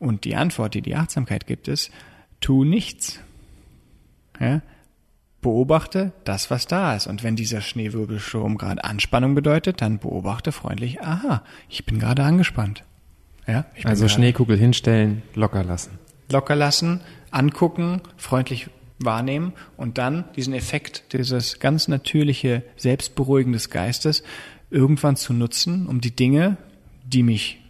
Und 0.00 0.24
die 0.24 0.34
Antwort, 0.34 0.74
die 0.74 0.82
die 0.82 0.96
Achtsamkeit 0.96 1.46
gibt, 1.46 1.68
ist, 1.68 1.92
tu 2.40 2.64
nichts. 2.64 3.20
Ja? 4.40 4.60
Beobachte 5.42 6.12
das, 6.24 6.50
was 6.50 6.66
da 6.66 6.94
ist. 6.96 7.06
Und 7.06 7.22
wenn 7.22 7.36
dieser 7.36 7.60
Schneewirbelsturm 7.60 8.56
gerade 8.56 8.84
Anspannung 8.84 9.34
bedeutet, 9.34 9.82
dann 9.82 9.98
beobachte 9.98 10.52
freundlich, 10.52 11.02
aha, 11.02 11.42
ich 11.68 11.84
bin 11.84 11.98
gerade 11.98 12.22
angespannt. 12.22 12.84
Ja, 13.46 13.66
also 13.82 14.08
Schneekugel 14.08 14.56
hinstellen, 14.56 15.22
locker 15.34 15.64
lassen. 15.64 15.98
Locker 16.30 16.54
lassen, 16.54 17.00
angucken, 17.32 18.00
freundlich 18.16 18.70
wahrnehmen 19.00 19.52
und 19.76 19.98
dann 19.98 20.24
diesen 20.36 20.54
Effekt, 20.54 21.12
dieses 21.12 21.58
ganz 21.58 21.88
natürliche, 21.88 22.62
selbstberuhigen 22.76 23.52
des 23.52 23.68
Geistes 23.68 24.22
irgendwann 24.70 25.16
zu 25.16 25.32
nutzen, 25.32 25.88
um 25.88 26.00
die 26.00 26.14
Dinge, 26.14 26.56
die 27.04 27.24
mich 27.24 27.60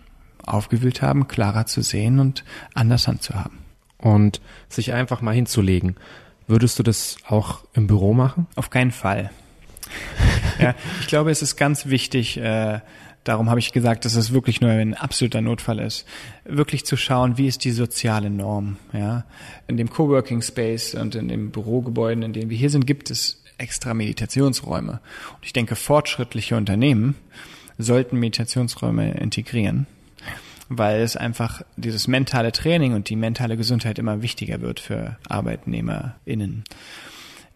aufgewühlt 0.44 1.00
haben, 1.02 1.26
klarer 1.26 1.66
zu 1.66 1.80
sehen 1.82 2.18
und 2.18 2.44
anders 2.74 3.08
handzuhaben. 3.08 3.58
Und 3.98 4.40
sich 4.68 4.92
einfach 4.92 5.22
mal 5.22 5.34
hinzulegen. 5.34 5.96
Würdest 6.52 6.78
du 6.78 6.82
das 6.82 7.16
auch 7.26 7.60
im 7.72 7.86
Büro 7.86 8.12
machen? 8.12 8.46
Auf 8.56 8.68
keinen 8.68 8.90
Fall. 8.90 9.30
ja, 10.60 10.74
ich 11.00 11.06
glaube, 11.06 11.30
es 11.30 11.40
ist 11.40 11.56
ganz 11.56 11.86
wichtig, 11.86 12.36
äh, 12.36 12.80
darum 13.24 13.48
habe 13.48 13.58
ich 13.58 13.72
gesagt, 13.72 14.04
dass 14.04 14.16
es 14.16 14.34
wirklich 14.34 14.60
nur 14.60 14.70
ein 14.70 14.92
absoluter 14.92 15.40
Notfall 15.40 15.78
ist, 15.78 16.04
wirklich 16.44 16.84
zu 16.84 16.98
schauen, 16.98 17.38
wie 17.38 17.46
ist 17.46 17.64
die 17.64 17.70
soziale 17.70 18.28
Norm. 18.28 18.76
Ja, 18.92 19.24
in 19.66 19.78
dem 19.78 19.88
Coworking 19.88 20.42
Space 20.42 20.94
und 20.94 21.14
in 21.14 21.28
den 21.28 21.52
Bürogebäuden, 21.52 22.22
in 22.22 22.34
denen 22.34 22.50
wir 22.50 22.58
hier 22.58 22.68
sind, 22.68 22.86
gibt 22.86 23.10
es 23.10 23.42
extra 23.56 23.94
Meditationsräume. 23.94 25.00
Und 25.36 25.46
ich 25.46 25.54
denke, 25.54 25.74
fortschrittliche 25.74 26.54
Unternehmen 26.54 27.14
sollten 27.78 28.18
Meditationsräume 28.18 29.12
integrieren 29.12 29.86
weil 30.68 31.00
es 31.00 31.16
einfach 31.16 31.62
dieses 31.76 32.08
mentale 32.08 32.52
Training 32.52 32.94
und 32.94 33.08
die 33.08 33.16
mentale 33.16 33.56
Gesundheit 33.56 33.98
immer 33.98 34.22
wichtiger 34.22 34.60
wird 34.60 34.80
für 34.80 35.18
ArbeitnehmerInnen. 35.28 36.64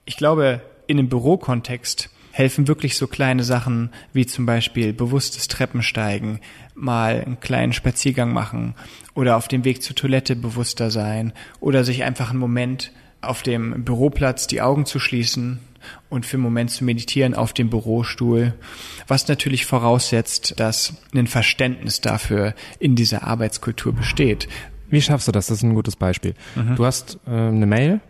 Ich 0.04 0.16
glaube, 0.16 0.60
in 0.86 0.98
einem 0.98 1.08
Bürokontext 1.08 2.10
helfen 2.32 2.68
wirklich 2.68 2.96
so 2.96 3.06
kleine 3.06 3.44
Sachen 3.44 3.90
wie 4.12 4.26
zum 4.26 4.44
Beispiel 4.44 4.92
bewusstes 4.92 5.48
Treppensteigen, 5.48 6.40
mal 6.74 7.22
einen 7.24 7.40
kleinen 7.40 7.72
Spaziergang 7.72 8.32
machen 8.32 8.74
oder 9.14 9.36
auf 9.36 9.48
dem 9.48 9.64
Weg 9.64 9.82
zur 9.82 9.96
Toilette 9.96 10.36
bewusster 10.36 10.90
sein 10.90 11.32
oder 11.60 11.82
sich 11.82 12.04
einfach 12.04 12.30
einen 12.30 12.38
Moment 12.38 12.92
auf 13.22 13.42
dem 13.42 13.84
Büroplatz 13.84 14.46
die 14.46 14.60
Augen 14.60 14.84
zu 14.84 14.98
schließen 14.98 15.60
und 16.08 16.26
für 16.26 16.36
einen 16.36 16.44
Moment 16.44 16.70
zu 16.70 16.84
meditieren 16.84 17.34
auf 17.34 17.52
dem 17.52 17.70
Bürostuhl, 17.70 18.54
was 19.06 19.28
natürlich 19.28 19.66
voraussetzt, 19.66 20.58
dass 20.58 20.94
ein 21.14 21.26
Verständnis 21.26 22.00
dafür 22.00 22.54
in 22.78 22.96
dieser 22.96 23.24
Arbeitskultur 23.24 23.92
besteht. 23.92 24.48
Wie 24.88 25.00
schaffst 25.00 25.28
du 25.28 25.32
das? 25.32 25.46
Das 25.46 25.58
ist 25.58 25.62
ein 25.62 25.74
gutes 25.74 25.96
Beispiel. 25.96 26.34
Mhm. 26.54 26.76
Du 26.76 26.84
hast 26.84 27.18
äh, 27.26 27.30
eine 27.30 27.66
Mail, 27.66 28.00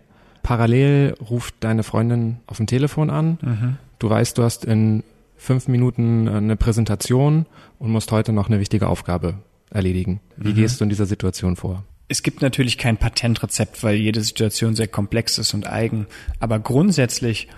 parallel 0.43 1.15
ruft 1.31 1.55
deine 1.61 1.83
Freundin 1.83 2.39
auf 2.47 2.59
dem 2.59 2.67
Telefon 2.67 3.11
an, 3.11 3.39
mhm. 3.41 3.77
du 3.99 4.11
weißt, 4.11 4.37
du 4.39 4.43
hast 4.43 4.65
in 4.65 5.03
fünf 5.37 5.69
Minuten 5.69 6.27
äh, 6.27 6.33
eine 6.33 6.57
Präsentation 6.57 7.47
und 7.79 7.91
musst 7.91 8.12
heute 8.12 8.33
noch 8.33 8.49
eine 8.49 8.61
wichtige 8.61 8.89
Aufgabe 8.89 9.39
erledigen. 9.71 10.21
Wie 10.37 10.51
mhm. 10.51 10.55
gehst 10.55 10.81
du 10.81 10.85
in 10.85 10.91
dieser 10.91 11.07
Situation 11.07 11.57
vor? 11.57 11.85
Es 12.09 12.23
gibt 12.23 12.41
natürlich 12.41 12.79
kein 12.79 12.99
Patentrezept, 12.99 13.83
weil 13.83 13.97
jede 13.97 14.21
Situation 14.21 14.77
sehr 14.77 14.87
komplex 14.87 15.39
ist 15.39 15.55
und 15.55 15.67
eigen. 15.67 16.07
Aber 16.39 16.61
grundsätzlich 16.61 17.49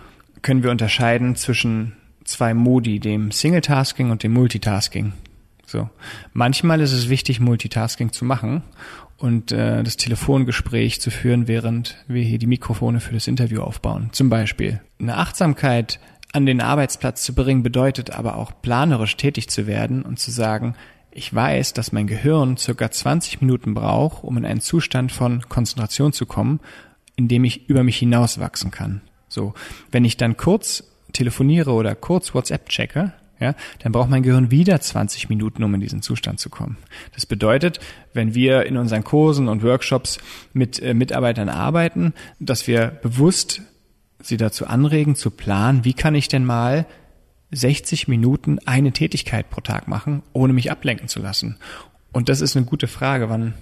können 0.43 0.63
wir 0.63 0.71
unterscheiden 0.71 1.37
zwischen 1.37 1.95
zwei 2.25 2.55
Modi, 2.55 3.01
dem 3.01 3.31
Single-Tasking 3.31 4.11
und 4.11 4.23
dem 4.23 4.33
Multitasking. 4.33 5.13
So. 5.67 5.89
Manchmal 6.33 6.81
ist 6.81 6.93
es 6.93 7.09
wichtig, 7.09 7.41
Multitasking 7.41 8.13
zu 8.13 8.25
machen 8.25 8.63
und 9.19 9.53
äh, 9.53 9.83
das 9.83 9.97
Telefongespräch 9.97 11.01
zu 11.01 11.11
führen, 11.11 11.49
während 11.49 11.97
wir 12.07 12.23
hier 12.23 12.39
die 12.39 12.47
Mikrofone 12.47 13.01
für 13.01 13.13
das 13.13 13.27
Interview 13.27 13.61
aufbauen. 13.61 14.11
Zum 14.13 14.31
Beispiel. 14.31 14.81
Eine 14.99 15.17
Achtsamkeit 15.17 16.01
an 16.33 16.47
den 16.47 16.61
Arbeitsplatz 16.61 17.23
zu 17.23 17.35
bringen 17.35 17.63
bedeutet 17.63 18.11
aber 18.11 18.37
auch 18.37 18.53
planerisch 18.63 19.17
tätig 19.17 19.49
zu 19.49 19.67
werden 19.67 20.03
und 20.03 20.19
zu 20.19 20.31
sagen, 20.31 20.75
ich 21.11 21.35
weiß, 21.35 21.73
dass 21.73 21.93
mein 21.93 22.07
Gehirn 22.07 22.57
circa 22.57 22.91
20 22.91 23.41
Minuten 23.41 23.75
braucht, 23.75 24.23
um 24.23 24.37
in 24.37 24.45
einen 24.45 24.61
Zustand 24.61 25.11
von 25.11 25.43
Konzentration 25.49 26.13
zu 26.13 26.27
kommen, 26.27 26.61
in 27.17 27.29
dem 27.29 27.45
ich 27.45 27.69
über 27.69 27.83
mich 27.83 27.97
hinauswachsen 27.97 28.71
kann. 28.71 29.01
So, 29.29 29.55
wenn 29.91 30.05
ich 30.05 30.17
dann 30.17 30.37
kurz 30.37 30.85
telefoniere 31.13 31.73
oder 31.73 31.95
kurz 31.95 32.35
WhatsApp 32.35 32.69
checke, 32.69 33.13
ja, 33.41 33.55
dann 33.81 33.93
braucht 33.93 34.11
mein 34.11 34.23
Gehirn 34.23 34.51
wieder 34.51 34.81
20 34.81 35.29
Minuten, 35.29 35.63
um 35.63 35.73
in 35.75 35.81
diesen 35.81 36.03
Zustand 36.03 36.41
zu 36.41 36.51
kommen. 36.51 36.77
Das 37.15 37.25
bedeutet, 37.25 37.79
wenn 38.13 38.35
wir 38.35 38.67
in 38.67 38.77
unseren 38.77 39.05
Kursen 39.05 39.49
und 39.49 39.63
Workshops 39.63 40.19
mit 40.53 40.83
äh, 40.83 40.93
Mitarbeitern 40.93 41.49
arbeiten, 41.49 42.15
dass 42.41 42.67
wir 42.67 42.89
bewusst 42.89 43.63
sie 44.21 44.37
dazu 44.37 44.67
anregen, 44.67 45.15
zu 45.15 45.31
planen, 45.31 45.85
wie 45.85 45.95
kann 45.95 46.17
ich 46.17 46.27
denn 46.27 46.45
mal 46.45 46.87
60 47.53 48.09
Minuten 48.09 48.59
eine 48.67 48.93
Tätigkeit 48.93 49.49
pro 49.51 49.61
Tag 49.61 49.87
machen, 49.87 50.23
ohne 50.33 50.53
mich 50.53 50.73
ablenken 50.73 51.07
zu 51.07 51.21
lassen? 51.21 51.59
Und 52.13 52.29
das 52.29 52.41
ist 52.41 52.57
eine 52.57 52.67
gute 52.67 52.89
Frage. 52.89 53.31
Wann 53.31 53.55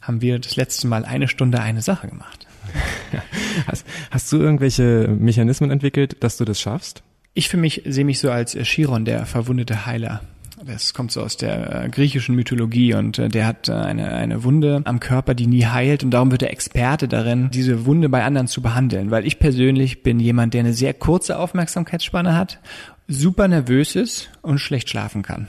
haben 0.00 0.20
wir 0.20 0.38
das 0.38 0.54
letzte 0.54 0.86
Mal 0.86 1.04
eine 1.04 1.26
Stunde 1.26 1.60
eine 1.60 1.82
Sache 1.82 2.06
gemacht? 2.06 2.46
hast, 3.66 3.86
hast 4.10 4.32
du 4.32 4.38
irgendwelche 4.38 5.08
Mechanismen 5.08 5.70
entwickelt, 5.70 6.16
dass 6.20 6.36
du 6.36 6.44
das 6.44 6.60
schaffst? 6.60 7.02
Ich 7.34 7.48
für 7.48 7.56
mich 7.56 7.82
sehe 7.84 8.04
mich 8.04 8.20
so 8.20 8.30
als 8.30 8.52
Chiron, 8.52 9.04
der 9.04 9.26
verwundete 9.26 9.86
Heiler. 9.86 10.20
Das 10.66 10.94
kommt 10.94 11.12
so 11.12 11.20
aus 11.20 11.36
der 11.36 11.84
äh, 11.84 11.88
griechischen 11.88 12.34
Mythologie 12.34 12.94
und 12.94 13.18
äh, 13.18 13.28
der 13.28 13.46
hat 13.46 13.68
äh, 13.68 13.72
eine, 13.72 14.12
eine 14.12 14.44
Wunde 14.44 14.82
am 14.84 15.00
Körper, 15.00 15.34
die 15.34 15.46
nie 15.46 15.66
heilt 15.66 16.02
und 16.04 16.10
darum 16.10 16.30
wird 16.30 16.42
er 16.42 16.50
Experte 16.50 17.06
darin, 17.06 17.50
diese 17.52 17.86
Wunde 17.86 18.08
bei 18.08 18.24
anderen 18.24 18.46
zu 18.46 18.62
behandeln. 18.62 19.10
Weil 19.10 19.26
ich 19.26 19.38
persönlich 19.38 20.02
bin 20.02 20.20
jemand, 20.20 20.54
der 20.54 20.60
eine 20.60 20.72
sehr 20.72 20.94
kurze 20.94 21.38
Aufmerksamkeitsspanne 21.38 22.36
hat 22.36 22.60
super 23.06 23.48
nervös 23.48 23.96
ist 23.96 24.30
und 24.40 24.58
schlecht 24.58 24.88
schlafen 24.88 25.22
kann. 25.22 25.46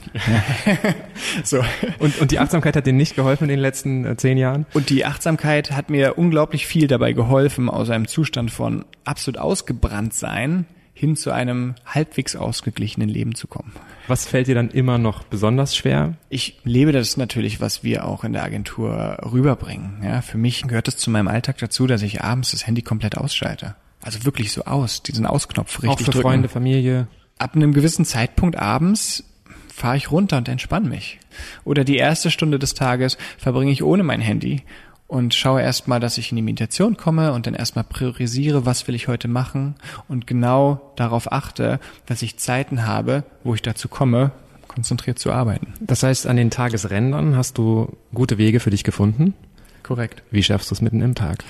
so. 1.44 1.64
Und, 1.98 2.20
und 2.20 2.30
die 2.30 2.38
Achtsamkeit 2.38 2.76
hat 2.76 2.86
dir 2.86 2.92
nicht 2.92 3.16
geholfen 3.16 3.44
in 3.44 3.50
den 3.50 3.60
letzten 3.60 4.04
äh, 4.04 4.16
zehn 4.16 4.36
Jahren? 4.36 4.66
Und 4.74 4.90
die 4.90 5.06
Achtsamkeit 5.06 5.72
hat 5.72 5.88
mir 5.88 6.18
unglaublich 6.18 6.66
viel 6.66 6.86
dabei 6.86 7.12
geholfen, 7.12 7.70
aus 7.70 7.88
einem 7.88 8.08
Zustand 8.08 8.50
von 8.50 8.84
absolut 9.04 9.38
ausgebrannt 9.38 10.12
sein 10.12 10.66
hin 10.98 11.14
zu 11.14 11.30
einem 11.30 11.74
halbwegs 11.84 12.36
ausgeglichenen 12.36 13.10
Leben 13.10 13.34
zu 13.34 13.46
kommen. 13.46 13.72
Was 14.08 14.26
fällt 14.26 14.46
dir 14.46 14.54
dann 14.54 14.70
immer 14.70 14.96
noch 14.96 15.24
besonders 15.24 15.76
schwer? 15.76 16.14
Ich 16.30 16.58
lebe 16.64 16.90
das 16.90 17.18
natürlich, 17.18 17.60
was 17.60 17.84
wir 17.84 18.06
auch 18.06 18.24
in 18.24 18.32
der 18.32 18.42
Agentur 18.42 19.18
rüberbringen. 19.30 20.02
Ja, 20.02 20.22
für 20.22 20.38
mich 20.38 20.62
gehört 20.62 20.88
es 20.88 20.96
zu 20.96 21.10
meinem 21.10 21.28
Alltag 21.28 21.58
dazu, 21.58 21.86
dass 21.86 22.00
ich 22.00 22.22
abends 22.22 22.52
das 22.52 22.66
Handy 22.66 22.80
komplett 22.80 23.18
ausschalte. 23.18 23.74
Also 24.00 24.24
wirklich 24.24 24.52
so 24.52 24.64
aus, 24.64 25.02
diesen 25.02 25.26
Ausknopf 25.26 25.82
richtig 25.82 25.90
Auch 25.90 25.98
für 25.98 26.10
drücken. 26.12 26.22
Freunde, 26.22 26.48
Familie. 26.48 27.08
Ab 27.36 27.54
einem 27.54 27.74
gewissen 27.74 28.06
Zeitpunkt 28.06 28.56
abends 28.56 29.22
fahre 29.68 29.98
ich 29.98 30.10
runter 30.10 30.38
und 30.38 30.48
entspanne 30.48 30.88
mich. 30.88 31.18
Oder 31.64 31.84
die 31.84 31.98
erste 31.98 32.30
Stunde 32.30 32.58
des 32.58 32.72
Tages 32.72 33.18
verbringe 33.36 33.70
ich 33.70 33.82
ohne 33.84 34.02
mein 34.02 34.22
Handy 34.22 34.62
und 35.08 35.34
schaue 35.34 35.62
erstmal, 35.62 36.00
dass 36.00 36.18
ich 36.18 36.32
in 36.32 36.36
die 36.36 36.42
Meditation 36.42 36.96
komme 36.96 37.32
und 37.32 37.46
dann 37.46 37.54
erstmal 37.54 37.84
priorisiere, 37.84 38.66
was 38.66 38.88
will 38.88 38.94
ich 38.94 39.08
heute 39.08 39.28
machen 39.28 39.76
und 40.08 40.26
genau 40.26 40.92
darauf 40.96 41.30
achte, 41.32 41.78
dass 42.06 42.22
ich 42.22 42.38
Zeiten 42.38 42.86
habe, 42.86 43.24
wo 43.44 43.54
ich 43.54 43.62
dazu 43.62 43.88
komme, 43.88 44.32
konzentriert 44.68 45.18
zu 45.18 45.32
arbeiten. 45.32 45.74
Das 45.80 46.02
heißt, 46.02 46.26
an 46.26 46.36
den 46.36 46.50
Tagesrändern 46.50 47.36
hast 47.36 47.56
du 47.58 47.96
gute 48.12 48.38
Wege 48.38 48.60
für 48.60 48.70
dich 48.70 48.84
gefunden? 48.84 49.34
Korrekt. 49.82 50.22
Wie 50.30 50.42
schaffst 50.42 50.70
du 50.70 50.74
es 50.74 50.82
mitten 50.82 51.00
im 51.00 51.14
Tag? 51.14 51.44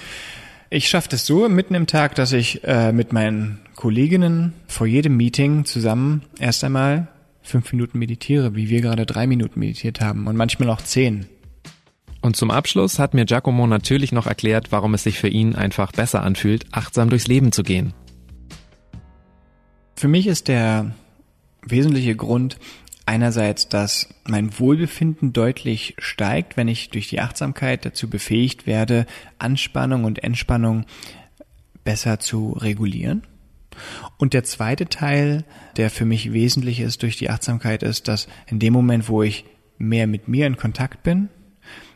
Ich 0.69 0.89
schaffe 0.89 1.09
es 1.13 1.25
so 1.25 1.49
mitten 1.49 1.75
im 1.75 1.87
Tag, 1.87 2.17
dass 2.17 2.33
ich 2.33 2.63
äh, 2.65 2.93
mit 2.93 3.13
meinen 3.13 3.61
Kolleginnen 3.77 4.53
vor 4.67 4.87
jedem 4.87 5.17
Meeting 5.17 5.65
zusammen 5.65 6.23
erst 6.39 6.65
einmal 6.65 7.09
fünf 7.43 7.73
Minuten 7.73 7.99
meditiere, 7.99 8.57
wie 8.57 8.69
wir 8.69 8.81
gerade 8.81 9.07
drei 9.07 9.27
Minuten 9.27 9.61
meditiert 9.61 10.01
haben 10.01 10.27
und 10.27 10.37
manchmal 10.37 10.69
auch 10.71 10.83
zehn. 10.83 11.27
Und 12.27 12.35
zum 12.35 12.51
Abschluss 12.51 12.99
hat 12.99 13.15
mir 13.15 13.25
Giacomo 13.25 13.69
natürlich 13.69 14.11
noch 14.11 14.27
erklärt, 14.27 14.73
warum 14.73 14.95
es 14.95 15.05
sich 15.05 15.21
für 15.21 15.29
ihn 15.29 15.55
einfach 15.55 15.93
besser 15.93 16.25
anfühlt, 16.25 16.67
achtsam 16.73 17.09
durchs 17.09 17.29
Leben 17.29 17.53
zu 17.53 17.63
gehen. 17.63 17.95
Für 19.95 20.09
mich 20.09 20.27
ist 20.27 20.49
der 20.49 20.91
wesentliche 21.63 22.17
Grund 22.17 22.59
einerseits, 23.07 23.69
dass 23.69 24.09
mein 24.27 24.59
Wohlbefinden 24.59 25.33
deutlich 25.33 25.95
steigt, 25.99 26.57
wenn 26.57 26.67
ich 26.67 26.91
durch 26.91 27.09
die 27.09 27.21
Achtsamkeit 27.21 27.85
dazu 27.85 28.11
befähigt 28.11 28.67
werde, 28.67 29.07
Anspannung 29.39 30.03
und 30.03 30.25
Entspannung 30.25 30.85
besser 31.85 32.19
zu 32.19 32.55
regulieren. 32.55 33.23
Und 34.19 34.33
der 34.33 34.43
zweite 34.43 34.87
Teil, 34.87 35.45
der 35.77 35.91
für 35.91 36.05
mich 36.05 36.33
wesentlich 36.33 36.81
ist 36.81 37.05
durch 37.05 37.17
die 37.17 37.31
Achtsamkeit, 37.31 37.85
ist, 37.85 38.09
dass 38.09 38.27
in 38.49 38.59
dem 38.59 38.73
Moment, 38.73 39.09
wo 39.09 39.23
ich 39.23 39.45
mehr 39.79 40.09
mit 40.09 40.27
mir 40.27 40.49
in 40.49 40.57
Kontakt 40.57 41.05
bin, 41.05 41.29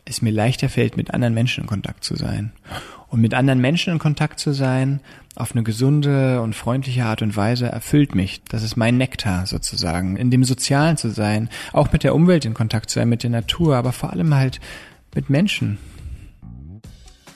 es 0.04 0.22
mir 0.22 0.30
leichter 0.30 0.68
fällt, 0.68 0.96
mit 0.96 1.12
anderen 1.12 1.34
Menschen 1.34 1.62
in 1.62 1.66
Kontakt 1.68 2.04
zu 2.04 2.16
sein. 2.16 2.52
Und 3.08 3.20
mit 3.20 3.34
anderen 3.34 3.60
Menschen 3.60 3.92
in 3.92 3.98
Kontakt 3.98 4.38
zu 4.38 4.52
sein, 4.52 5.00
auf 5.34 5.52
eine 5.52 5.64
gesunde 5.64 6.40
und 6.42 6.54
freundliche 6.54 7.04
Art 7.04 7.22
und 7.22 7.36
Weise, 7.36 7.66
erfüllt 7.66 8.14
mich. 8.14 8.42
Das 8.48 8.62
ist 8.62 8.76
mein 8.76 8.98
Nektar 8.98 9.46
sozusagen. 9.46 10.16
In 10.16 10.30
dem 10.30 10.44
Sozialen 10.44 10.96
zu 10.96 11.10
sein, 11.10 11.48
auch 11.72 11.92
mit 11.92 12.04
der 12.04 12.14
Umwelt 12.14 12.44
in 12.44 12.54
Kontakt 12.54 12.90
zu 12.90 13.00
sein, 13.00 13.08
mit 13.08 13.22
der 13.24 13.30
Natur, 13.30 13.76
aber 13.76 13.92
vor 13.92 14.10
allem 14.10 14.34
halt 14.34 14.60
mit 15.14 15.28
Menschen. 15.28 15.78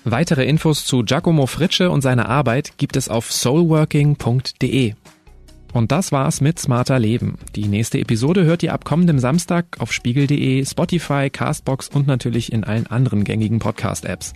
Weitere 0.05 0.45
Infos 0.45 0.85
zu 0.85 1.03
Giacomo 1.03 1.47
Fritsche 1.47 1.91
und 1.91 2.03
seiner 2.03 2.29
Arbeit 2.29 2.77
gibt 2.77 2.97
es 2.97 3.09
auf 3.09 3.33
soulworking.de. 3.33 4.95
Und 5.75 5.91
das 5.91 6.13
war's 6.13 6.41
mit 6.41 6.61
Smarter 6.61 7.01
Leben. 7.01 7.37
Die 7.57 7.67
nächste 7.67 7.99
Episode 7.99 8.45
hört 8.45 8.63
ihr 8.63 8.73
ab 8.73 8.85
kommendem 8.85 9.19
Samstag 9.19 9.67
auf 9.81 9.93
spiegel.de, 9.93 10.65
Spotify, 10.65 11.31
Castbox 11.31 11.89
und 11.89 12.07
natürlich 12.07 12.53
in 12.53 12.63
allen 12.63 12.87
anderen 12.87 13.25
gängigen 13.25 13.59
Podcast-Apps. 13.59 14.35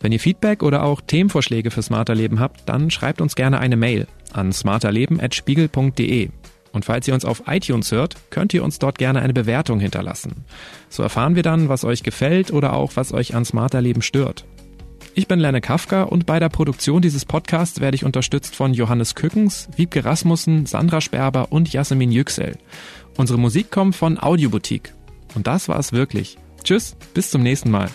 Wenn 0.00 0.12
ihr 0.12 0.20
Feedback 0.20 0.62
oder 0.62 0.82
auch 0.82 1.00
Themenvorschläge 1.00 1.70
für 1.70 1.82
Smarter 1.82 2.14
Leben 2.14 2.38
habt, 2.38 2.68
dann 2.68 2.90
schreibt 2.90 3.22
uns 3.22 3.34
gerne 3.34 3.60
eine 3.60 3.78
Mail 3.78 4.06
an 4.34 4.52
smarterleben.spiegel.de. 4.52 6.28
Und 6.72 6.84
falls 6.84 7.08
ihr 7.08 7.14
uns 7.14 7.24
auf 7.24 7.44
iTunes 7.46 7.90
hört, 7.90 8.16
könnt 8.28 8.52
ihr 8.52 8.62
uns 8.62 8.78
dort 8.78 8.98
gerne 8.98 9.22
eine 9.22 9.32
Bewertung 9.32 9.80
hinterlassen. 9.80 10.44
So 10.90 11.02
erfahren 11.02 11.34
wir 11.34 11.42
dann, 11.42 11.70
was 11.70 11.84
euch 11.84 12.02
gefällt 12.02 12.52
oder 12.52 12.74
auch 12.74 12.92
was 12.96 13.14
euch 13.14 13.34
an 13.34 13.46
Smarter 13.46 13.80
Leben 13.80 14.02
stört. 14.02 14.44
Ich 15.16 15.28
bin 15.28 15.38
Lerne 15.38 15.60
Kafka 15.60 16.02
und 16.02 16.26
bei 16.26 16.40
der 16.40 16.48
Produktion 16.48 17.00
dieses 17.00 17.24
Podcasts 17.24 17.80
werde 17.80 17.94
ich 17.94 18.04
unterstützt 18.04 18.56
von 18.56 18.74
Johannes 18.74 19.14
Kückens, 19.14 19.68
Wiebke 19.76 20.04
Rasmussen, 20.04 20.66
Sandra 20.66 21.00
Sperber 21.00 21.52
und 21.52 21.72
Jasmin 21.72 22.10
Yüksel. 22.10 22.58
Unsere 23.16 23.38
Musik 23.38 23.70
kommt 23.70 23.94
von 23.94 24.18
Audioboutique. 24.18 24.92
Und 25.36 25.46
das 25.46 25.68
war 25.68 25.78
es 25.78 25.92
wirklich. 25.92 26.36
Tschüss, 26.64 26.96
bis 27.14 27.30
zum 27.30 27.44
nächsten 27.44 27.70
Mal. 27.70 27.90